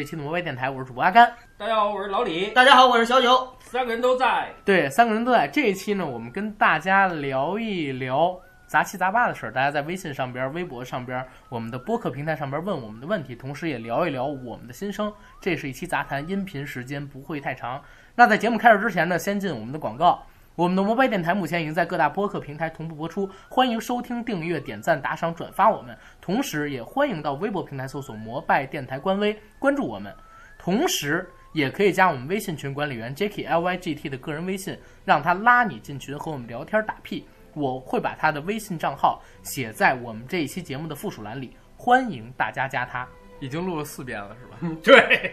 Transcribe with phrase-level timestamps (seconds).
[0.00, 1.30] 这期的摩拜电台，我是主播阿甘。
[1.58, 3.46] 大家好，我是老李，大家好，我是小九。
[3.60, 4.50] 三个人都在。
[4.64, 5.46] 对，三个人都在。
[5.46, 8.34] 这一期呢，我们跟大家聊一聊
[8.66, 9.52] 杂七杂八的事儿。
[9.52, 15.12] 大家在微信上边、微博上边、我们的播客平台上边问我们的问题，同时也聊一聊我们的心声。
[15.38, 17.78] 这是一期杂谈，音频时间不会太长。
[18.14, 20.26] 那在节目开始之前呢，先进我们的广告。
[20.60, 25.96] 我们的摩拜电台目前已经在各大播客平台同步播出，欢迎收听、订阅、点赞、打赏、转发我们。
[26.20, 30.14] 同时，也欢迎到微博平台搜索“摩拜电台”官微，关注我们。
[30.58, 37.26] 同时，也可以加我们微信群管理员 Jacky L Y G T 的个人微信，让他拉你进群和我们聊天打屁。
[37.54, 43.08] 我会把他的微信账号写在我们这一期节目的附属栏里，欢迎大家加他。
[43.40, 44.76] 已经录了四遍了，是吧？
[44.84, 45.32] 对，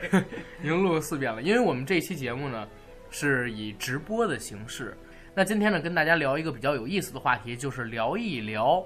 [0.61, 1.41] 已经录了四遍了。
[1.41, 2.65] 因为我们这期节目呢，
[3.09, 4.95] 是以直播的形式。
[5.37, 8.83] 那今天呢，跟大家聊一个比较有意思的话题，就是聊一聊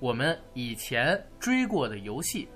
[0.00, 2.46] 我们以前追过的游戏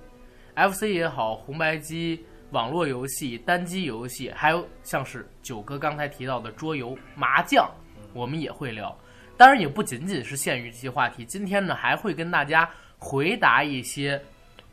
[0.54, 7.66] ，FC 也好，红白机、网络游戏、单机游戏，还有像是九哥刚才提到的桌游、麻将，
[8.12, 8.94] 我们也会聊。
[9.38, 11.24] 当然，也不仅仅是限于这些话题。
[11.24, 14.22] 今天呢，还会跟大家回答一些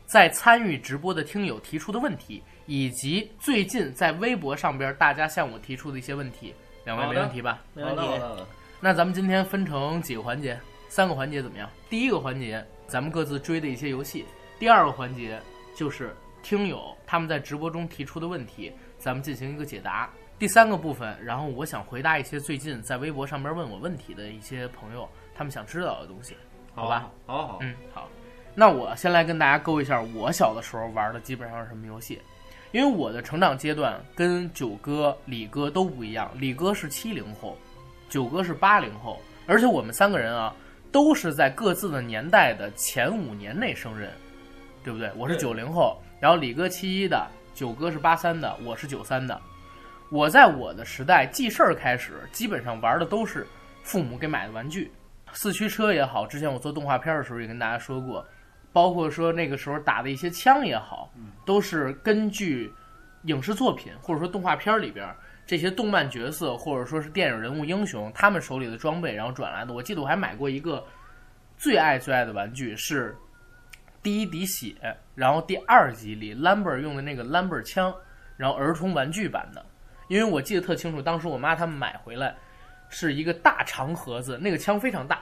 [0.05, 6.53] 在参与直播的听友提出的问题，以及最近在微博上边大家向我提出的一些问题。
[6.83, 7.63] 两位没问题吧？
[7.73, 8.03] 没问题。
[8.85, 10.55] 那咱们今天分成几个环节，
[10.89, 11.67] 三个环节怎么样？
[11.89, 14.23] 第一个环节，咱们各自追的一些游戏；
[14.59, 15.41] 第二个环节
[15.73, 20.07] 就是听友他们在直播中提出的问题，咱们进行一个解答；
[20.37, 26.37] 第三个部分，然后我想回答一些最近在微博上边问我问题的一些朋友他们想知道的东西，
[26.75, 27.09] 好吧？
[27.25, 28.07] 好好，嗯，好。
[28.53, 32.21] 那我先来跟大家勾一下我小的时候玩的基本上是什么游戏，
[32.71, 37.57] 因为我的成长阶段跟九哥、李哥都不一样，李哥是七零后。
[38.15, 40.55] 九哥是八零后，而且我们三个人啊，
[40.89, 44.09] 都是在各自的年代的前五年内生人，
[44.85, 45.11] 对不对？
[45.17, 49.37] 我是九零后，然后李哥七一的，九哥是八三的，我是九三的。
[50.09, 53.45] 我在我的时代记事儿开始，基本上玩的都是
[53.83, 54.93] 父母给买的玩具，
[55.33, 58.25] 四驱车也好，之前我做动画片的时候也跟大家说过，
[58.71, 61.11] 包括说那个时候打的一些枪也好，
[61.45, 62.73] 都是根据
[63.23, 65.05] 影视作品或者说动画片里边。
[65.45, 69.73] 这些动漫角色或者说是电影人物英雄，他们手里的装备，然后转来的。
[69.73, 70.83] 我记得我还买过一个
[71.57, 73.15] 最爱最爱的玩具，是
[74.01, 74.75] 第一滴血，
[75.13, 77.93] 然后第二集里 Lambert 用的那个 Lambert 枪，
[78.37, 79.63] 然后儿童玩具版的。
[80.07, 82.35] 因为我记得特清楚，当时我妈他们买回来
[82.89, 85.21] 是一个大长盒子，那个枪非常大。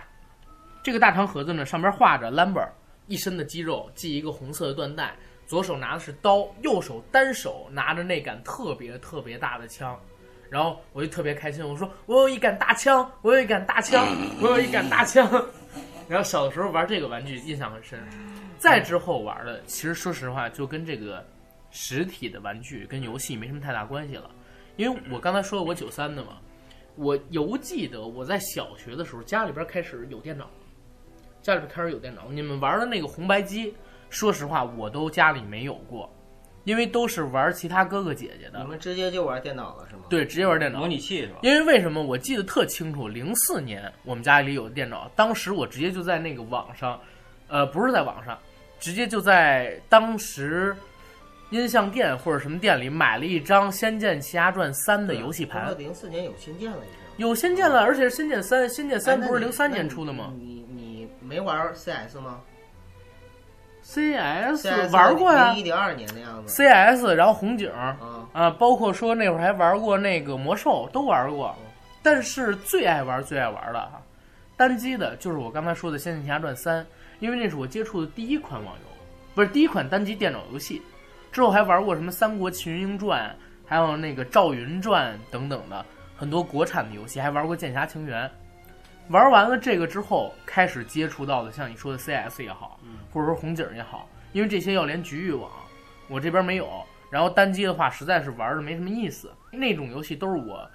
[0.81, 2.69] 这个大长盒子呢，上边画着 Lambert
[3.07, 9.97] 一身的肌肉，系一个红色的缎带，左手拿的是刀，右手单手拿着那杆特别特别大的枪。
[10.53, 14.05] 然后我就特别开心，我说我有一杆大枪，我有一杆大枪，
[14.39, 15.27] 我有一杆大枪。
[16.07, 17.99] 然后小的时候玩这个玩具印象很深，
[18.59, 21.25] 再之后玩的，其实说实话就跟这个
[21.71, 24.29] 实体的玩具跟游戏没什么太大关系了。
[24.75, 26.37] 因为我刚才说我九三的嘛，
[26.97, 30.47] 我犹记得我在小学的时候家里边开始有电脑，
[31.41, 32.27] 家里边开始有电脑。
[32.29, 33.73] 你们玩的那个红白机，
[34.11, 36.07] 说实话我都家里没有过。
[36.63, 40.03] 因为都是玩其他哥哥姐姐的，你们直接就玩电脑了是吗？
[40.09, 41.39] 对，直接玩电脑模拟器是吧？
[41.41, 46.99] 因为为什么我记得特清楚，零四年我们家里有电脑，当时我直接就在那个网上，
[47.47, 48.37] 呃，不是在网上，
[48.79, 50.75] 直接就在当时
[51.49, 55.77] 音像店或者什么店里买了一张《仙剑奇侠传三》的游戏盘。
[55.77, 56.99] 零四年有仙剑了已经。
[57.17, 60.33] 有仙剑了，而且是仙剑三，仙剑三不是零三年出的吗？
[60.35, 62.41] 你你没玩 CS 吗
[63.83, 66.51] ？C S 玩过呀，一点二年的样子。
[66.51, 67.69] C S，然后红警
[68.33, 71.55] 啊，包括说那会儿还玩过那个魔兽，都玩过。
[72.01, 74.01] 但是最爱玩、最爱玩的哈，
[74.57, 76.81] 单机的就是我刚才说的《仙剑奇侠传三》，
[77.19, 80.81] 因为那是我接触的第一款网游，不是第一款单机电脑游戏。
[81.31, 83.29] 之后还玩过什么《三国群英传》，
[83.65, 88.25] 还有那个《赵云传》等等的很多国产的游戏，还玩过《剑侠情缘》。
[89.09, 92.79] 玩完了这个之后，开始接触到的像你说的 CS 也好，
[93.11, 95.51] 或者说红警也好，因为这些要连局域网，
[96.07, 96.69] 我这边没有。
[97.09, 99.31] 然后单机的话，实在是玩的没什么意思。
[99.51, 100.67] 那种游戏都是我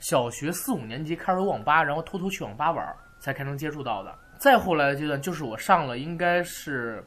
[0.00, 2.84] 小学四五年级开始网吧，然后偷偷去网吧玩，
[3.20, 4.12] 才开能接触到的。
[4.38, 7.04] 再后来的阶段，就是我上了应该是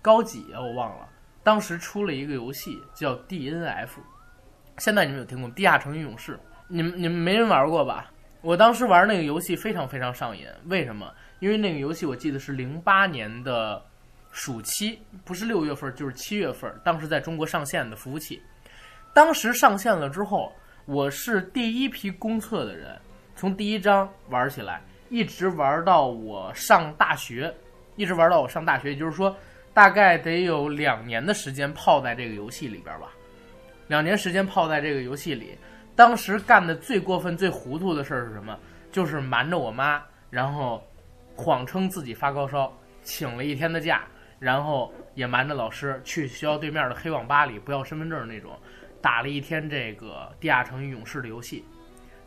[0.00, 1.06] 高几啊，我忘了。
[1.42, 3.90] 当时出了一个游戏叫 DNF，
[4.78, 6.36] 现在你们有听过《地下城与勇士》？
[6.68, 8.10] 你们你们没人玩过吧？
[8.44, 11.10] 我当时玩那个游戏非常非常上瘾，为什么？
[11.38, 13.82] 因为那个游戏我记得是零八年的
[14.32, 18.42] 暑期，不是六月份就是七月份，当时在中国上线的服务器。
[19.14, 20.52] 当时上线了之后，
[20.84, 22.94] 我是第一批公测的人，
[23.34, 27.50] 从第一章玩起来，一直玩到我上大学，
[27.96, 29.34] 一直玩到我上大学，也就是说，
[29.72, 33.10] 大概得有两年的时间泡在这个游戏里边吧。
[33.88, 35.56] 两年时间泡在这个游戏里。
[35.96, 38.58] 当时干的最过分、最糊涂的事儿是什么？
[38.90, 40.82] 就是瞒着我妈，然后
[41.34, 44.04] 谎称自己发高烧，请了一天的假，
[44.38, 48.58] 然后也瞒着老师去学校对面的黑网吧里不要身份证那种，
[49.00, 51.64] 打了一天这个《地下城与勇士》的游戏。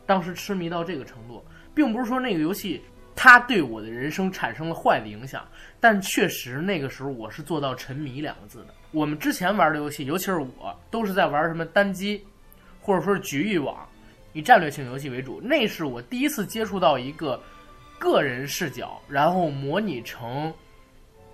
[0.04, 1.44] 当时痴迷到这个程度，
[1.74, 2.82] 并不是说那个游戏
[3.14, 5.46] 它对我的人生产生了坏的影响，
[5.80, 8.74] 但确实那个时候我是做到沉迷两个字的。
[8.90, 12.26] 我们之前玩的游戏，尤其是我，都是在玩什么单机。
[12.88, 13.86] 或者说是局域网，
[14.32, 15.42] 以战略性游戏为主。
[15.42, 17.38] 那是我第一次接触到一个
[17.98, 20.50] 个人视角，然后模拟成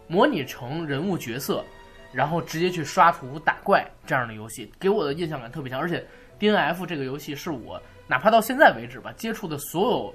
[0.08, 1.64] 模拟成人物角色，
[2.12, 5.78] 然后直接去刷图打怪这样的游戏，给我的印象感特别强。
[5.78, 6.04] 而且
[6.40, 10.14] D N F 这个游戏是我哪怕到现在为止吧，接触的所有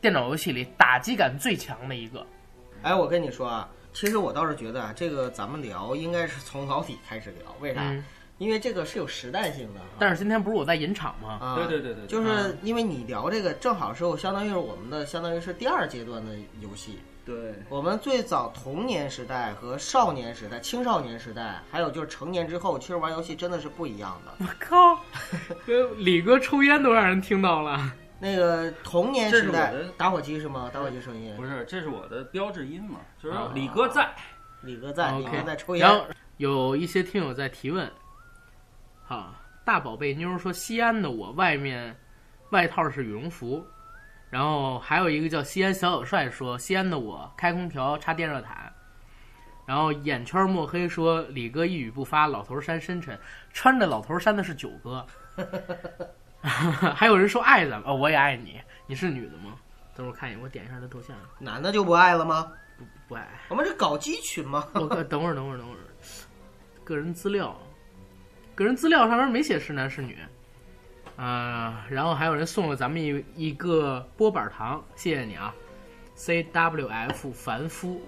[0.00, 2.26] 电脑游戏里打击感最强的一个。
[2.82, 7.94] 哎，我跟你说啊，其实我倒是觉得啊，这个咱们聊应该是从老底开始聊，为啥？
[8.42, 11.38] 因为这个是有时代性的，但是今天不是我在引场吗？
[11.40, 16.98] 啊，对对对对，就是因为你聊这个，正好是我相当于是我们的，相当于是第二阶段的游戏。
[17.24, 24.44] 对，我们最早童年时代和少年时代、青少年时代，还有就是成年之后，其实玩游戏真的是不一样的。
[24.44, 24.98] 我靠，
[25.98, 27.92] 李哥抽烟都让人听到了。
[28.18, 30.68] 那个童年时代，打火机是吗？
[30.74, 32.98] 打火机声音不是，这是我的标志音嘛？
[33.22, 34.12] 就是李哥在，
[34.62, 35.86] 李哥在，李哥在抽烟。
[35.86, 36.04] 然后
[36.38, 37.88] 有一些听友在提问。
[39.12, 41.94] 啊，大宝贝妞说西安的我外面
[42.48, 43.62] 外套是羽绒服，
[44.30, 48.72] 然后还有一个叫西安小小帅说西安的我开空调插电热毯，
[49.66, 53.18] 然后眼圈墨黑说李哥一语不发，老头衫深沉，
[53.52, 55.06] 穿着老头衫的是九哥，
[56.40, 59.56] 还有人说爱咱们，哦我也爱你，你是女的吗？
[59.94, 62.50] 等会儿看一眼，我点一下他头像，男的就不爱了吗？
[62.78, 64.66] 不不爱，我们是搞基群吗？
[64.72, 64.96] 我等会
[65.28, 65.78] 儿等会儿等会儿，
[66.82, 67.54] 个人资料。
[68.54, 70.18] 个人资料上面没写是男是女，
[71.16, 75.54] 啊，然后还有人送了咱们一一个波板糖，谢谢你啊
[76.14, 78.00] ，C W F 凡夫，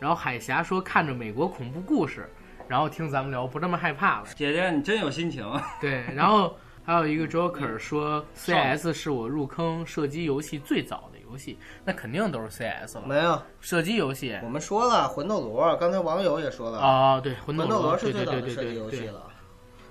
[0.00, 2.28] 然后海霞说看着美国恐怖故事，
[2.66, 5.48] 然后听咱们聊不那么害怕了，姐姐你真有心情，
[5.80, 13.40] 对，然后还有一个 Joker 说 C S 是我入坑射击游戏最早的游戏，那肯定都是 C S 了，没有。
[13.60, 16.80] 射击游戏，我们说了魂斗罗，刚才网友也说了。
[16.80, 19.27] 啊，对，魂斗罗是最早的射击游戏了。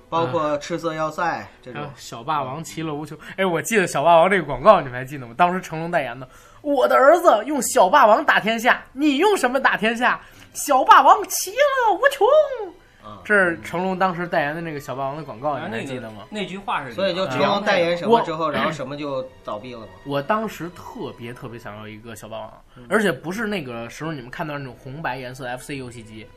[0.10, 3.18] 包括赤色要塞这种小霸王其乐无穷。
[3.36, 5.34] 哎，我记得小霸王这个广告，你们还记得吗？
[5.38, 6.28] 当时成龙代言的。
[6.62, 10.20] 我的儿子用小霸王打天下，你用什么打天下？
[10.54, 12.28] 小霸王其乐无穷。
[13.24, 16.24] 这是成龙当时代言的那个小霸王的广告，你还记得吗？
[16.30, 16.92] 那句话是。
[16.92, 19.88] 所以就成龙代言什么之后，然后什么就倒闭了吗？
[20.06, 22.54] 我当时特别特别想要一个小霸王，
[22.90, 26.28] 而且不是那个时候你们看到那种红白颜色 FC 游戏机。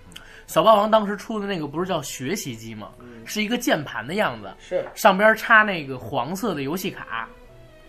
[0.50, 2.90] 小霸王当时出的那个不是叫学习机吗？
[3.24, 7.28] 是一个键盘的样子，是上边插那个黄色的游戏卡，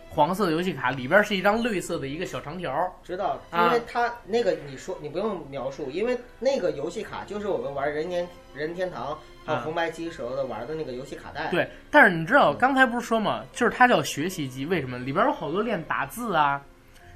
[0.07, 2.71] 黄色的游戏卡里边是一张绿色的一个小长条。
[3.03, 11.49] 知道，因为它那个你说你不用描述，因为那个游戏卡就是我们玩人间人天堂还有红白机时候的玩的那个游戏卡带。
[11.49, 14.99] 对，但是你知道刚才不是说嘛，就是它叫学习机，为什么？
[14.99, 16.61] 里边有好多练打字啊，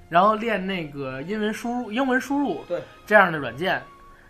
[0.10, 3.80] 然后练那个英文输入、英文输入，对这样的软件。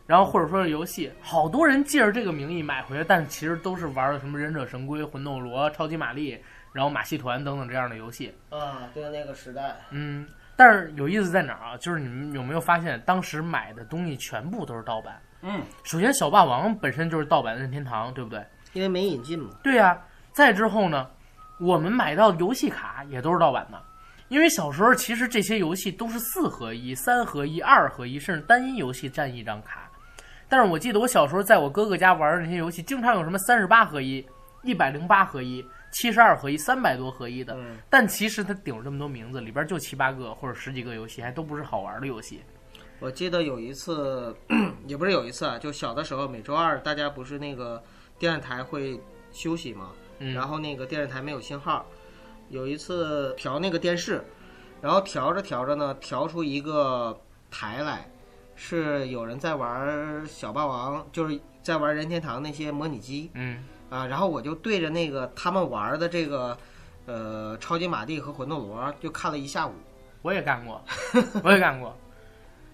[0.07, 6.39] 然后或者说是游戏，好多人借着这个名义买回来，但其实都是玩的什么忍者神龟、魂斗罗、超级玛丽，
[6.71, 8.33] 然后马戏团等等这样的游戏。
[8.49, 9.75] 啊，对，那个时代。
[9.89, 11.77] 嗯，但是有意思在哪儿啊？
[11.77, 15.19] 就是你们有没有发现，当时买的东西全部都是盗版？
[15.41, 18.45] 嗯，首先小霸王本身就是盗版任天堂，对不对？
[18.73, 19.49] 因为没引进嘛。
[19.63, 19.99] 对呀。
[20.31, 21.09] 再之后呢，
[21.61, 23.81] 我们买到游戏卡也都是盗版的，
[24.27, 29.84] 因为小时候其实这些游戏都是四合一、三合一、二合一，甚至单一游戏占一张卡。
[30.47, 34.25] 但是我记得我小时候在我哥哥家玩的那些游戏，经常有什么三十八合一、
[34.63, 37.53] 一百零八合一、七十二合一、三百多合一的。
[37.55, 42.41] 嗯但其实它顶着这么多名字，里边就七八个或者十几个游戏，还都不是好玩的游戏。
[42.99, 44.35] 我记得有一次，
[44.87, 47.83] 也不是有一次啊，就小的时候，每周二大家不是那个
[48.17, 48.99] 电视台会
[49.31, 51.85] 休息嘛，嗯然后那个电视台没有信号。
[52.49, 54.23] 有一次调那个电视，
[54.79, 58.07] 然后调着调着呢，调出一个台来。
[58.55, 66.57] 是有人在玩小霸王，就是在玩任天堂那些模拟机，嗯啊，然后我就对着那个他们玩的这个，
[67.05, 69.73] 呃，超级玛丽和魂斗罗就看了一下午。
[70.21, 70.83] 我也干过，
[71.43, 71.95] 我也干过。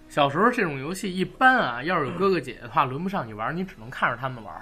[0.08, 4.54] 小时候这种游戏一般啊，要是有哥哥姐姐的话，轮不上你玩，你只能看着他们玩。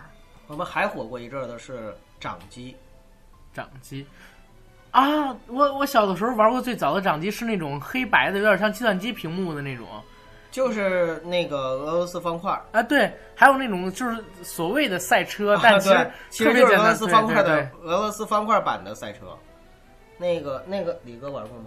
[0.48, 2.76] 我们还火过一阵的是掌机，
[3.54, 4.08] 掌机
[4.92, 9.86] 啊，我我小的时候玩过最早的掌机是那种黑白的，有点像计算机屏幕的那种。
[10.52, 16.94] 就是那个俄罗斯方块啊，对，还有那种就是所谓的赛车，啊但其实其实就是俄罗。
[16.94, 19.38] 斯方块对对的俄罗斯方块版的赛车。
[20.18, 21.66] 那个那个李哥玩过吗？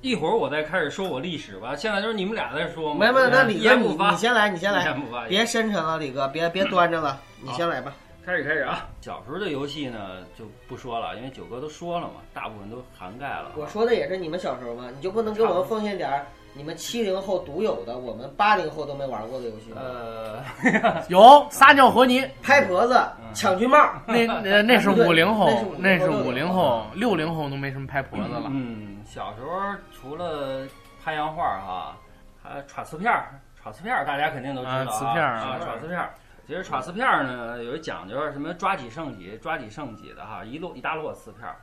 [0.00, 1.76] 一会儿我再开始说我历史吧。
[1.76, 3.00] 现在就是你们俩在说嘛。
[3.00, 3.74] 没有没有，那李哥
[4.10, 4.94] 你先来，你先来。
[5.28, 7.94] 别深沉了，李哥，别别端着了，你先来吧。
[8.26, 8.88] 开始开始啊！
[9.02, 13.52] 小时候的游戏呢就不说了，因为九哥都说了嘛，大部分都涵盖了。
[13.54, 14.88] 我说的也是你们小时候嘛？
[14.94, 19.82] 你就不能给我们奉献点儿你们七零后独有的，我们八零后都没玩过的游戏吗？
[19.82, 22.96] 呃，有撒尿和泥，拍婆子、
[23.34, 28.44] 抢军帽，那那 那是五零后那是，50五零后，六零后都没什么拍婆子了。
[28.46, 29.50] 嗯，小时候
[29.92, 30.64] 除了
[31.02, 31.96] 拍洋画哈，
[32.40, 36.14] 还耍瓷片儿，耍瓷片儿大家肯定都知道啊瓷片儿啊，耍瓷片儿。
[36.46, 41.56] 其实耍瓷片儿呢有一讲究，什么抓几剩几，抓几剩几的哈，一摞一大摞瓷片儿。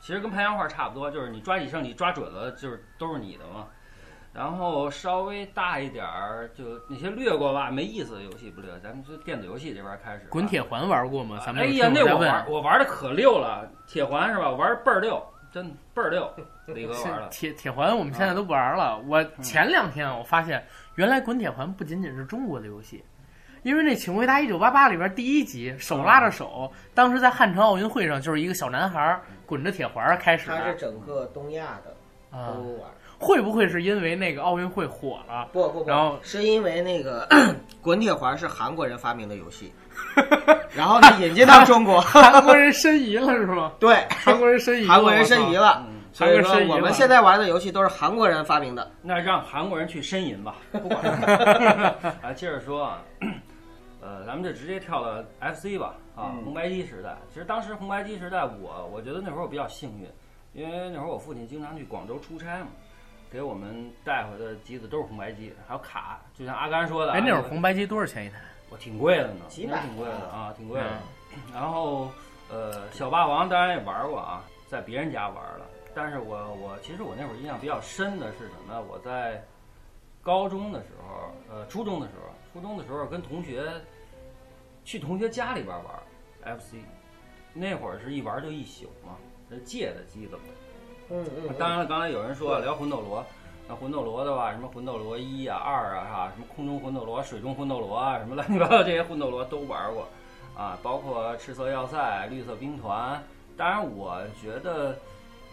[0.00, 3.66] 其实跟拍洋画差不多，就是你抓几剩几，抓准了就是都是你的嘛。
[4.36, 10.26] 然后稍微大一点儿，就那些略过吧没意思的游戏不略，咱们就电子游戏这边开始。
[10.28, 11.40] 滚铁环玩过吗？
[11.44, 14.50] 咱们有哎呀，那我玩我玩的可溜了，铁环是吧？
[14.50, 16.30] 我玩的倍儿溜，真倍儿溜。
[16.66, 18.98] 李哥玩了， 铁铁环，我们现在都不玩了。
[19.06, 20.62] 我前两天我发现，
[20.96, 23.02] 原来滚铁环不仅仅是中国的游戏，
[23.62, 32.60] 因为那《请回答一九八八》里边第一集手拉着手，当时在汉城奥运会上就是一个小男孩滚着铁环开始它是整个东亚的啊都。
[32.82, 32.90] 玩。
[33.18, 35.48] 会不会是因为那个奥运会火了？
[35.52, 37.26] 不不不，然后是因为那个
[37.82, 39.72] 滚铁环是韩国人发明的游戏，
[40.74, 43.72] 然后呢引进到中国， 韩国人申遗了是吗？
[43.80, 45.82] 对，韩国人申遗了，韩国人申遗了。
[45.88, 48.90] 嗯，所以说我们现在玩的游戏都是韩国人发明的。
[49.02, 51.00] 那让韩国人去呻吟吧，不管。
[52.22, 53.02] 啊，接着说啊，
[54.02, 57.16] 呃，咱们就直接跳到 FC 吧，啊，嗯红白机时代。
[57.32, 60.06] 其实当时红白机时代，我我觉得那会儿我比较幸运，
[60.62, 62.68] 因为那会儿我父亲经常去广州出差嘛，
[63.30, 68.40] 给我们带回的机子都是红白机，还有卡，就像阿甘说的啊，哎，那会儿红白机多少钱一台？
[68.70, 70.88] 我挺贵的呢，几百挺贵的啊，挺贵的。
[70.90, 70.98] 嗯
[71.52, 72.10] 然后
[72.48, 75.66] 呃，小霸王当然也玩过啊，在别人家玩了。
[75.94, 78.80] 但是我我其实我那会儿印象比较深的是什么？
[78.88, 79.44] 我在
[80.22, 83.70] 高中的时候，呃，初中的时候，初中的时候跟同学
[84.84, 86.76] 去同学家里边玩 FC，
[87.52, 89.16] 那会儿是一玩就一宿嘛，
[89.50, 90.42] 这借的机子嘛。
[91.08, 93.24] 嗯嗯，当然了，刚才有人说聊魂斗罗，
[93.68, 100.08] 那魂斗罗的话，什么魂斗罗一啊、二啊，哈，什么空中魂斗罗、水中魂斗罗啊，什么乱七八糟这些魂斗罗都玩过，
[100.56, 103.22] 啊，包括赤色要塞、绿色兵团。
[103.56, 104.96] 当然，我觉得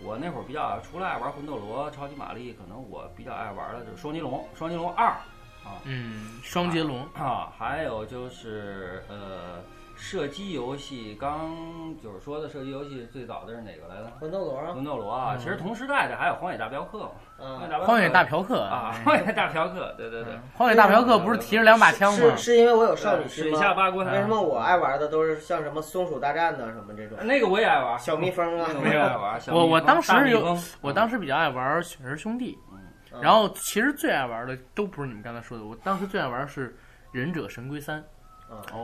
[0.03, 7.01] 我那会儿比较除了爱玩魂斗罗、超级玛丽，可能我比较爱玩的就是双截龙、双截龙二啊嗯，双截龙。
[7.13, 9.61] 啊，还有就是呃。
[10.03, 11.55] 射击游戏，刚
[12.03, 14.11] 就是说的射击游戏最早的是哪个来着？
[14.19, 17.11] 魂斗罗啊，魂斗罗啊，嗯其实同时代的还有荒野大镖客嘛。
[17.39, 22.35] 嗯，荒野大嫖客啊，哎荒野大嫖客，对对对，荒野大嫖客不是提着两把枪吗？
[22.35, 23.59] 是因为我有少女心水吗？
[23.59, 28.73] 下八关，为什么我爱玩的都是像什么松鼠大战呐，什么这种那个我也爱玩，小蜜蜂啊那？
[28.73, 29.39] 个我也爱玩。
[29.39, 36.69] 小我我蜜蜂当时有我当时比较爱玩《雪人兄弟》，嗯然后其实最爱玩的都不是你们刚才说的，我当时最爱玩的是
[37.13, 38.01] 《忍者神龟三》，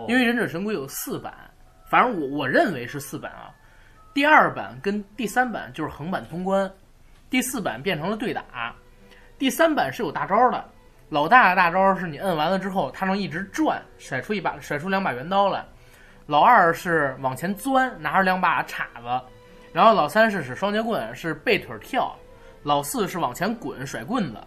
[0.07, 1.33] 因为《忍者神龟》有四版，
[1.89, 3.53] 反正我我认为是四版啊。
[4.13, 6.69] 第二版跟第三版就是横版通关，
[7.29, 8.73] 第四版变成了对打，
[9.37, 10.65] 第三版是有大招的。
[11.09, 15.65] 老大的大招是你摁完了之后，它能一直转，甩出一把甩出两把圆刀来。
[16.25, 19.21] 老二是往前钻，拿着两把叉子，
[19.73, 22.15] 然后老三是使双截棍，是背腿跳。
[22.61, 24.37] 老四是往前滚甩棍子，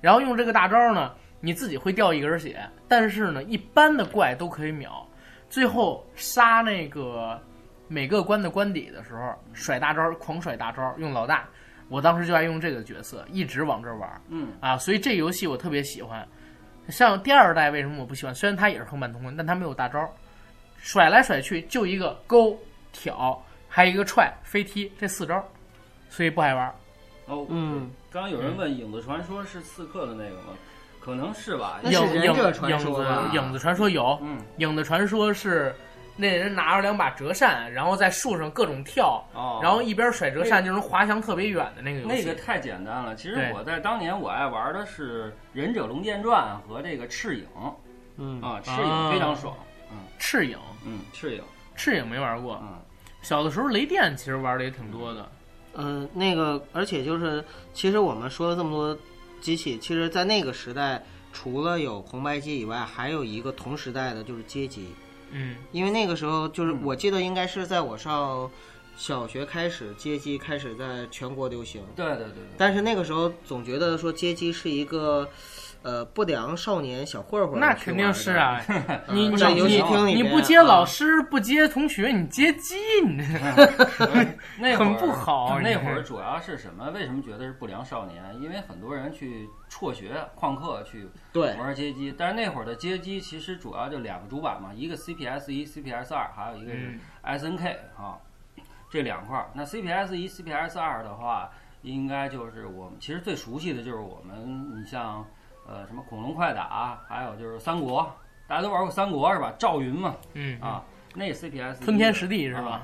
[0.00, 1.12] 然后用这个大招呢，
[1.44, 5.06] 你自己会掉一根血，但是呢，一般的怪都可以秒。
[5.50, 7.38] 最后杀那个
[7.86, 11.46] 每个关的关底的时候，甩大招，狂甩大招，用老大。
[11.90, 16.26] 我当时就爱用这个角色，一直往这儿玩嗯，啊，所以这个游戏我特别喜欢。
[16.88, 18.34] 像第二代为什么我不喜欢？
[18.34, 20.10] 虽然它也是横版通关，但它没有大招，
[20.78, 22.58] 甩来甩去就一个勾
[22.90, 25.46] 挑，还有一个踹飞踢这四招，
[26.08, 26.74] 所以不爱玩。
[27.26, 30.54] 哦，嗯，刚刚有人问《影子传说》是刺客的那个吗？
[31.04, 31.78] 可能是吧。
[31.82, 35.74] 那是影忍者影传说吧影子影子传说有，嗯，影子传说是
[36.16, 42.22] 那人拿着两把折扇，然后在树上各种跳，哦，然后一边甩折扇就能滑翔特别远的那个游戏。
[42.22, 43.14] 那个太简单了。
[43.14, 47.46] 其实我在当年我爱玩的是《忍者龙剑传》和这个赤影
[48.16, 49.54] 嗯啊，赤影非常爽。
[49.90, 51.42] 嗯赤影，嗯，赤影，
[51.76, 52.58] 赤影没玩过。
[52.62, 52.78] 嗯，
[53.22, 55.28] 小的时候雷电其实玩的也挺多的。
[55.74, 58.96] 呃，那个，而且就是，其实我们说了这么多
[59.44, 64.88] 机器，其实，在那个时代，除了有红白机以外，还有一个同时代的就是街机，
[65.32, 66.80] 嗯，因为那个时候就是嗯。
[66.82, 68.50] 我记得应该是在我上
[68.96, 72.44] 小学开始，街机开始在全国流行，对对对对。
[72.56, 75.28] 但是那个时候总觉得说街机是一个，
[75.84, 78.58] 呃不良少年小混混，那肯定是啊，
[79.12, 82.74] 你在游戏厅里你不接老师不接同学，你接鸡，
[83.06, 83.22] 你
[84.58, 85.60] 那很不好。
[85.60, 86.90] 那会儿主要是什么？
[86.90, 88.24] 为什么觉得是不良少年？
[88.40, 98.16] 因为很多人去辍学旷课去玩街机，但是那会儿的街机其实主要就两个主板嘛，一个 CPS 一、CPS 二，还有一个是 SNK 啊，
[98.90, 99.46] 这两块。
[99.52, 101.50] 那 CPS 一、CPS 二的话，
[101.82, 105.26] 应该就是我们其实最熟悉的就是我们，你像
[105.66, 108.10] 呃什么恐龙快打，还有就是三国，
[108.46, 109.52] 大家都玩过三国是吧？
[109.58, 112.82] 赵云嘛，嗯啊，那 CPS 吞天食地是吧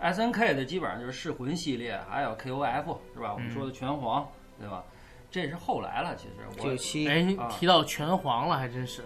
[0.00, 3.32] ？SNK 的基本上就是噬魂系列，还有 KOF 是吧？
[3.32, 4.84] 我们说的拳皇，对吧？
[5.30, 9.02] 这是后来了，其实九七哎，提到拳皇了，还真是。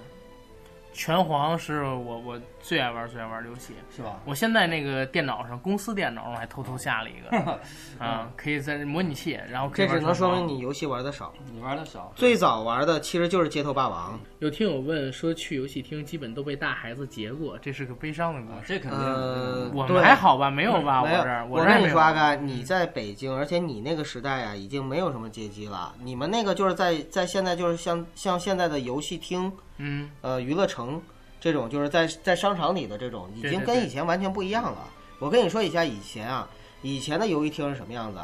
[0.92, 4.20] 拳皇是我我最爱玩最爱玩的游戏，是吧？
[4.24, 7.58] 我现在那个电脑上，公司电脑上还偷偷下了一个，
[7.98, 12.12] 啊，可以在模拟器，然后这只能说明你游戏玩的少，你玩的少。
[12.14, 14.18] 最早玩的其实就是街头霸王。
[14.38, 18.66] 有听友问说，去游戏厅基本都被大孩子劫过，这是个悲伤的故事。
[18.66, 20.50] 这肯定，呃，我们还好吧？
[20.50, 21.02] 没有吧？
[21.02, 25.92] 我这儿，我跟你说，阿甘，你在北京，而且你那个时代啊，已经没有什么街机了。
[26.00, 31.02] 你们那个就是在在现在就是像像现在的游戏厅，嗯，呃，娱乐城。
[31.42, 34.88] 这种就是在在商场里的这种，已经跟以前完全不一样了。
[35.18, 36.48] 我跟你说一下以前啊，
[36.82, 38.20] 以前的游戏厅是什么样子？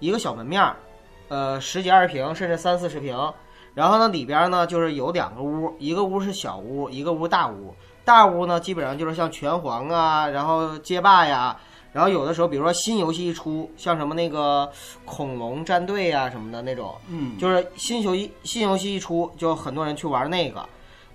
[0.00, 0.74] 一个小门面儿，
[1.28, 3.16] 呃，十几二十平，甚至三四十平。
[3.72, 7.72] 然后呢，里边呢就是有两个屋，一个屋是小屋，一个屋大屋。
[8.04, 11.56] 大屋呢基本上就是像拳皇啊，然后街霸呀，
[11.92, 14.68] 然后有的时候比如说新游戏一出，像什么那个
[15.04, 20.68] 恐龙战队呀什么的那种，嗯，就是新游戏新游戏一出，就很多人去玩那个。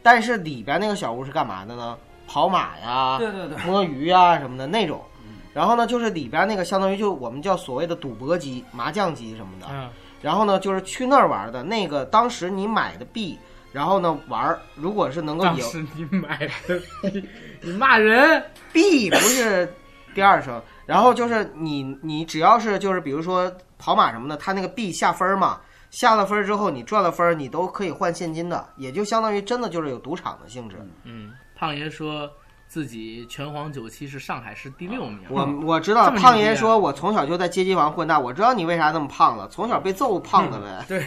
[0.06, 1.98] 但是里边那个小屋是干嘛的呢？
[2.28, 5.04] 跑马呀，对对对，摸鱼呀什么的那种。
[5.52, 9.66] 然后呢，就是里边那个相当于就我们叫所谓的赌博机、麻将机什么的。
[9.72, 9.90] 嗯。
[10.22, 13.36] 然后呢，就是去那儿玩的那个，当时你买的币，
[13.72, 15.56] 然后呢玩，如果是能够赢。
[15.56, 17.28] 当时你买的币，
[17.62, 18.44] 你骂人？
[18.72, 19.74] 币不是
[20.14, 20.62] 第二声。
[20.86, 25.60] 然后就是你你只要是就是比如说跑马什么的，他那个币下分嘛。
[25.96, 30.76] 下了分之后，你赚了分，你都可以换现金的，也就相当于真的就是有赌场的性质。
[31.06, 32.30] 嗯，胖爷说
[32.68, 35.22] 自己拳皇九七是上海市第六名。
[35.30, 40.84] 我我知道，胖爷说我从小就在街机房混大，我知道你为啥那么胖了，从小被揍胖的呗。
[40.86, 41.00] 对，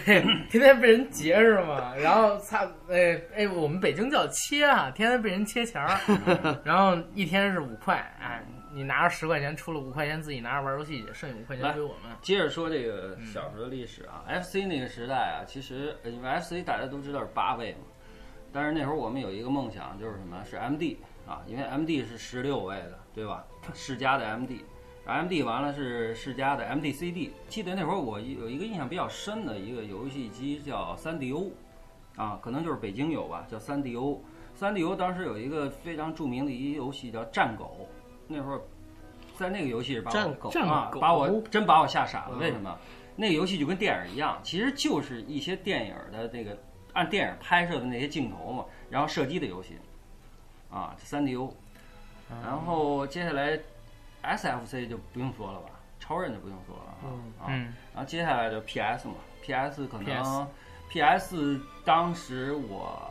[0.48, 1.94] 天天被人劫是吗？
[1.94, 6.00] 然后擦，哎哎，我们北京叫切啊，天天被人切钱儿，
[6.64, 8.42] 然后一天是五块，哎。
[8.72, 12.16] 你拿着十块钱，出了五块钱自己拿着玩游戏去，剩下五块钱归我们。
[12.20, 17.80] 接着说这个小时候的历史啊，FC 那个时代啊，其实因为 FC 大家都知道是八位嘛，
[18.52, 20.42] 但是那会儿我们有一个梦想，就是什么？
[20.44, 23.44] 是 MD 啊，因为 MD 是十六位的，对吧？
[23.74, 27.30] 世嘉的 MD，MD 完了是世嘉的 MDCD。
[27.48, 31.50] 记得那会儿我有一个印象比较深的一个游戏机叫三 DO，
[32.16, 34.20] 啊，可能就是北京有吧，叫三 DO。
[34.54, 37.88] 三 DO 当时有一个非常著名的一游戏叫战狗。
[38.28, 38.60] 那会儿，
[39.36, 42.36] 在那个游戏是把我啊，把我真把我吓傻了。
[42.36, 42.78] 为什么？
[43.16, 46.56] 那个游戏就跟电影一样，其实就是一些电影的那个
[46.92, 49.76] 按电影拍摄的那些镜头嘛，然后射击的游戏，
[50.70, 51.52] 啊，三 D U。
[52.42, 53.58] 然后接下来
[54.20, 57.48] S F C 就不用说了吧，超人就不用说了啊。
[57.94, 60.46] 然后接下来就 P S 嘛，P S 可能
[60.90, 63.10] P S 当时我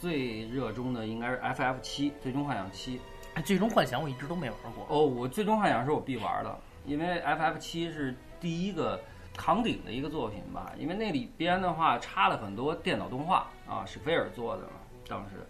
[0.00, 3.00] 最热衷的应该是 F F 七，最终幻想七。
[3.34, 4.86] 哎，最终幻想我一直都没玩过。
[4.88, 9.00] 哦，我最终幻想是我必玩的，因为 FF 七是第一个
[9.36, 10.72] 扛鼎的一个作品吧。
[10.78, 14.72] 因为那里边的话插了很多电脑动画啊，史菲尔做的嘛。
[15.08, 15.46] 当时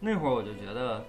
[0.00, 1.04] 那会儿我就觉得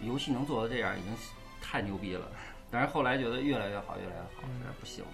[0.00, 1.12] 游戏能做到这样已经
[1.60, 2.26] 太牛逼了。
[2.70, 5.04] 但是后来觉得越来越好，越来越好，有点不行。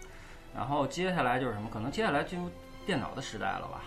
[0.54, 1.68] 然后接下来就是什么？
[1.68, 2.48] 可能接下来进入
[2.86, 3.82] 电脑的时代了吧。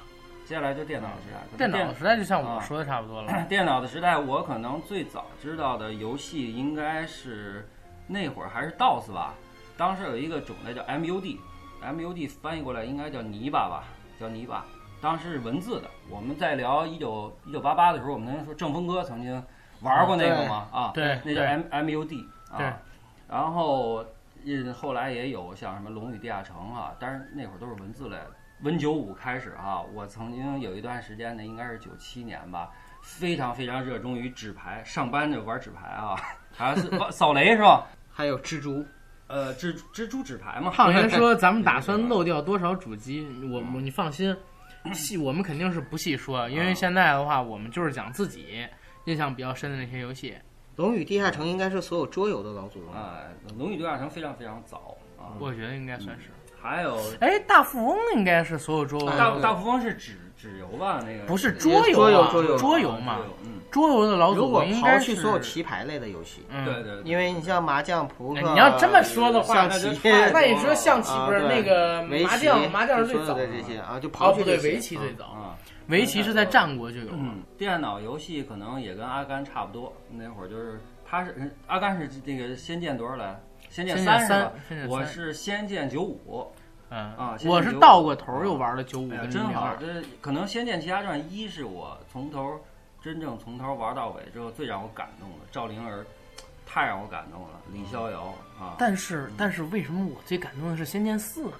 [0.51, 3.31] 接下来就电脑时代，电脑时代就像我说的差不多了。
[3.47, 7.65] 电脑的时代，我可能最早知道的游戏应该是
[8.05, 9.33] 那会儿还是 DOS 吧。
[9.77, 13.85] 当时有一个种类叫 MUD，MUD 翻译过来应该叫泥巴吧，
[14.19, 14.65] 叫泥巴。
[15.01, 15.89] 当时是文字的。
[16.09, 19.41] 我们在聊一九一九八八的时候，我们曾说正风哥曾经
[19.79, 20.67] 玩过那个吗？
[20.73, 22.77] 啊，对，那叫 M MUD 啊。
[23.29, 24.03] 然后
[24.43, 28.31] 嗯，后来也有像什么龙与地下城啊，但是那会儿都是文字类的。
[28.63, 32.69] Win 九五开始啊，我曾经有一段时间呢，应该是九七年吧，
[33.01, 36.15] 非常非常热衷于纸牌，上班就玩纸牌啊，
[36.55, 37.87] 还是 扫雷是吧？
[38.11, 38.85] 还有蜘蛛，
[39.25, 40.69] 呃，蜘蜘蛛纸牌嘛。
[40.69, 44.35] 胖爷 说咱们打算漏掉多少主机，我我你放心，
[44.93, 48.67] 细我们肯定是不细说，因为现在的话，我们就是讲自己
[49.05, 50.35] 印象比较深的那些游戏。
[50.75, 53.21] 龙与地下城应该是所有桌游的老祖宗啊，
[53.57, 56.29] 龙与地下城非常非常早啊，我觉得应该算是。
[56.61, 61.01] 还有，哎，大富翁应该是所有桌游大大富翁是纸纸游吧？
[61.05, 63.17] 那个不是桌游啊，桌游桌游嘛。
[63.43, 69.69] 嗯，桌游的老如果祖应该刨去是所有棋牌类的游戏，嗯，对对，因为你像麻将、扑克，哎你要这么说的话象
[70.03, 72.71] 那那你说象棋不是那个围棋麻将？
[72.71, 75.55] 麻将是最早的这些啊，就刨去对围棋最啊早，啊，
[75.87, 77.13] 围棋是在战国就有了。
[77.13, 83.25] 嗯，电脑游戏可能也跟阿甘差不多，那会儿就是他是阿甘是那个《仙剑》多少来？
[83.71, 84.27] 《仙剑三》
[84.89, 86.45] 我是《仙剑九五》。
[86.89, 89.49] 嗯啊我是倒过头又玩了九五跟真好！
[89.49, 89.77] 零二。
[89.77, 92.59] 这可能《仙剑奇侠传一》是我从头
[93.01, 96.05] 真正从头玩到尾之后最让我感动的，赵灵儿
[96.65, 98.75] 太让我感动了，李逍遥啊！
[98.77, 101.53] 但是但是为什么我最感动的是仙剑四呢？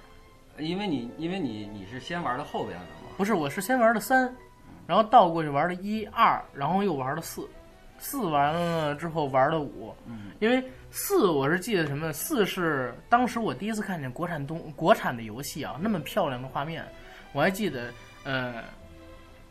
[0.58, 4.30] 因为你因为你你是先玩的后边的嘛，不是，我是先玩的三，
[4.86, 7.48] 然后倒过去玩的一二，然后又玩的四，
[7.98, 10.62] 四完了之后玩的五，嗯，因为
[10.94, 12.12] 四我是记得什么？
[12.12, 16.86] 四是当时我第一次看见国产东国产的游戏啊，那么漂亮的画面，
[17.32, 17.90] 我还记得，
[18.24, 18.62] 呃，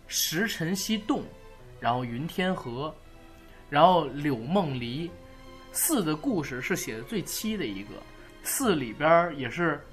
[0.06, 1.24] 石沉西洞，
[1.80, 2.94] 然后云天河，
[3.72, 5.10] 然后柳梦离，
[5.72, 7.90] 四的故事是写的最凄的一个，
[8.44, 9.84] 四里边也是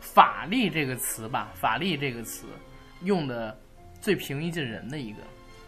[0.00, 2.44] 法力这个词吧，法力这个词
[3.04, 3.56] 用的
[4.00, 5.18] 最平易近人的一个。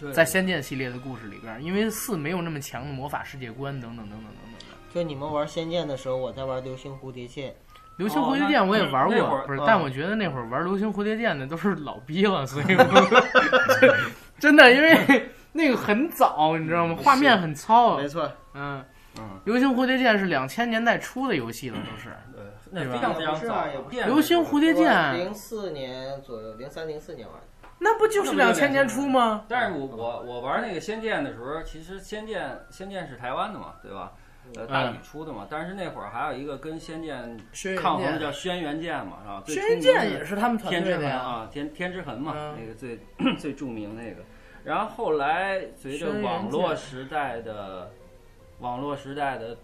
[0.00, 4.63] 对，在《仙剑》系列的故事里边，因为四没有那么强的魔法世界观，等等等等等等的。
[4.94, 7.50] 就你们玩《仙剑》的时候，我在玩《流星蝴蝶剑》。
[7.96, 12.84] 流星蝴蝶剑我也玩过，不是，嗯但我觉得那会儿玩流星蝴蝶剑的都是老逼了，所以我
[14.38, 16.96] 真的因为 那个很早，你知道吗？
[17.02, 18.84] 画面很糙没，错，嗯，
[19.18, 22.10] 嗯，流星蝴蝶剑是两千年代初的游戏了，都是。
[22.32, 23.64] 对，那非常非常早
[24.06, 27.42] 流星蝴蝶剑零四年左右，零三零四年玩的。
[27.78, 29.44] 那不就是两千年初吗？
[29.48, 34.12] 但是我我我玩那个《仙剑》的时候，其实《仙剑》《仙剑》是台湾的嘛，对吧？
[34.56, 35.46] 呃，大宇出的嘛。
[35.50, 37.38] 但是那会儿还有一个跟《仙剑》
[37.80, 39.42] 抗衡的叫轩辕剑嘛，是吧？
[39.46, 42.98] 轩辕剑也是他们团天之队的啊，天天之痕嘛，嗯那个最
[43.38, 44.22] 最著名那个。
[44.64, 47.90] 然后后来随着网络时代的
[48.60, 49.56] 网络时代的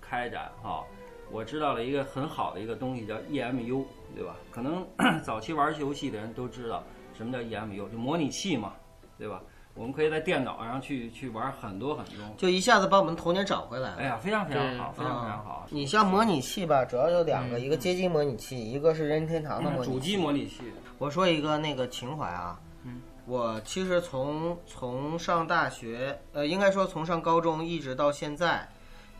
[0.00, 0.84] 开展哈、
[1.30, 4.36] 我知道了一个很好的一个东西叫 EMU，对吧？
[4.50, 4.86] 可能
[5.22, 6.82] 早期玩游戏的人都知道
[7.14, 8.72] 什么叫 EMU，就模拟器嘛，
[9.16, 9.40] 对吧？
[9.74, 12.16] 我们可以在电脑上去去玩很多很多。
[12.36, 13.96] 就一下子把我们童年找回来了。
[13.96, 15.66] 哎呀，非常非常好，非常非常好。
[15.70, 19.92] 你像模拟器吧，主要有两个，嗯一个街机模拟器，一个是任天堂的模拟器。
[19.92, 20.62] 主机模拟器，
[20.98, 28.68] 我说一个那个情怀啊，嗯，我其实从从上大学，呃，应该说从上高中一直到现在，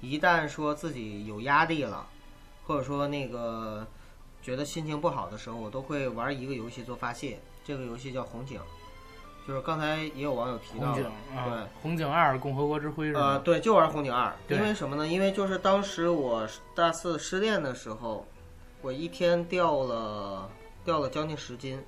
[0.01, 2.07] 一旦说自己有压力了，
[2.65, 3.87] 或者说那个
[4.43, 7.41] 觉得心情不好的时候，我都会玩一个游戏做发泄。
[7.65, 8.61] 这个游戏叫红警，
[9.47, 13.43] 就是刚才也有网友提到红警了，啊，红警二，共和国之辉是呃，吗？
[13.45, 15.07] 对，就玩红警二，因为什么呢？
[15.07, 18.27] 因为就是当时我大四失恋的时候，
[18.83, 20.49] 我一天掉了
[20.85, 21.83] 掉了将近十斤，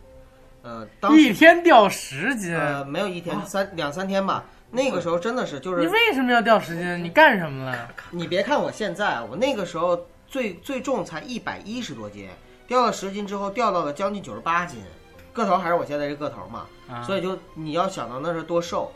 [0.63, 4.45] 呃，当一天掉十斤，呃没有一天，三两三天吧。
[4.71, 7.05] 那个时候真的是，就是你为什么要掉十斤？
[7.05, 7.89] 你干什么了？
[8.11, 12.29] 你别看我现在，我那个时候最最重才一百一十多斤，
[12.67, 14.81] 掉了十斤之后掉到了将近九十八斤，
[15.35, 18.91] 个头还是我现在这个头嘛，啊所以就你要想到那是多瘦。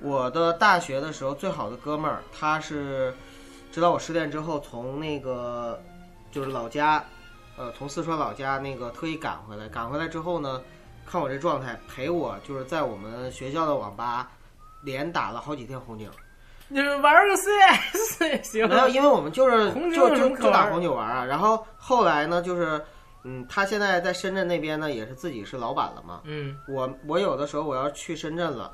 [0.00, 3.14] 我的大学的时候最好的哥们儿，他是
[3.70, 5.80] 知道我失恋之后，从那个
[6.32, 7.04] 就是老家，
[7.56, 10.60] 呃，从四川老家那个特意赶回来，赶回来之后呢，
[11.06, 14.28] 看我这状态，陪我就是在我们学校的网吧
[14.82, 16.10] 连打了好几天红警。
[16.66, 18.68] 你们玩个 CS 也行。
[18.68, 21.24] 没有，因为我们就是就就就打红警玩啊。
[21.24, 22.82] 然后后来呢，就是
[23.24, 26.20] 嗯，他现在在深圳那边呢，也是自己是老板了嘛。
[26.24, 28.72] 嗯，我我有的时候我要去深圳了，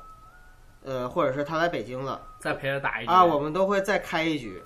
[0.83, 4.61] 呃，或者是他来北京了再陪他打一局啊，我们都会再开一局。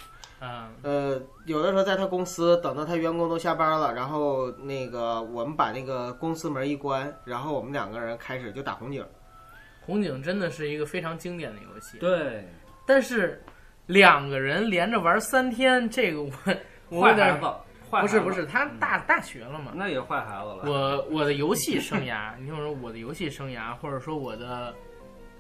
[0.46, 9.06] 嗯呃，有的时候在他公司等到他员工都下班了，然后那个我们把那个公司门一关，然后我们两个人开始就打红警。
[9.86, 12.46] 红警真的是一个非常经典的游戏，对，
[12.86, 13.44] 但是
[13.86, 16.32] 两个人连着玩三天，这个我
[16.90, 17.40] 我有点
[18.02, 19.72] 不是不是，他大大学了嘛。
[19.76, 20.64] 那也坏孩子了。
[20.66, 24.74] 我我的游戏生涯，你听我说，我的游戏生涯，或者说我的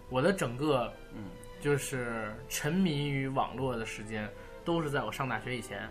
[0.09, 1.25] 我的整个嗯，
[1.59, 4.29] 就是沉迷于网络的时间，
[4.63, 5.89] 都是在我上大学以前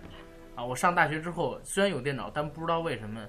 [0.55, 0.65] 啊。
[0.65, 3.21] 我上大学之后，虽然有电脑，但不知道为什么，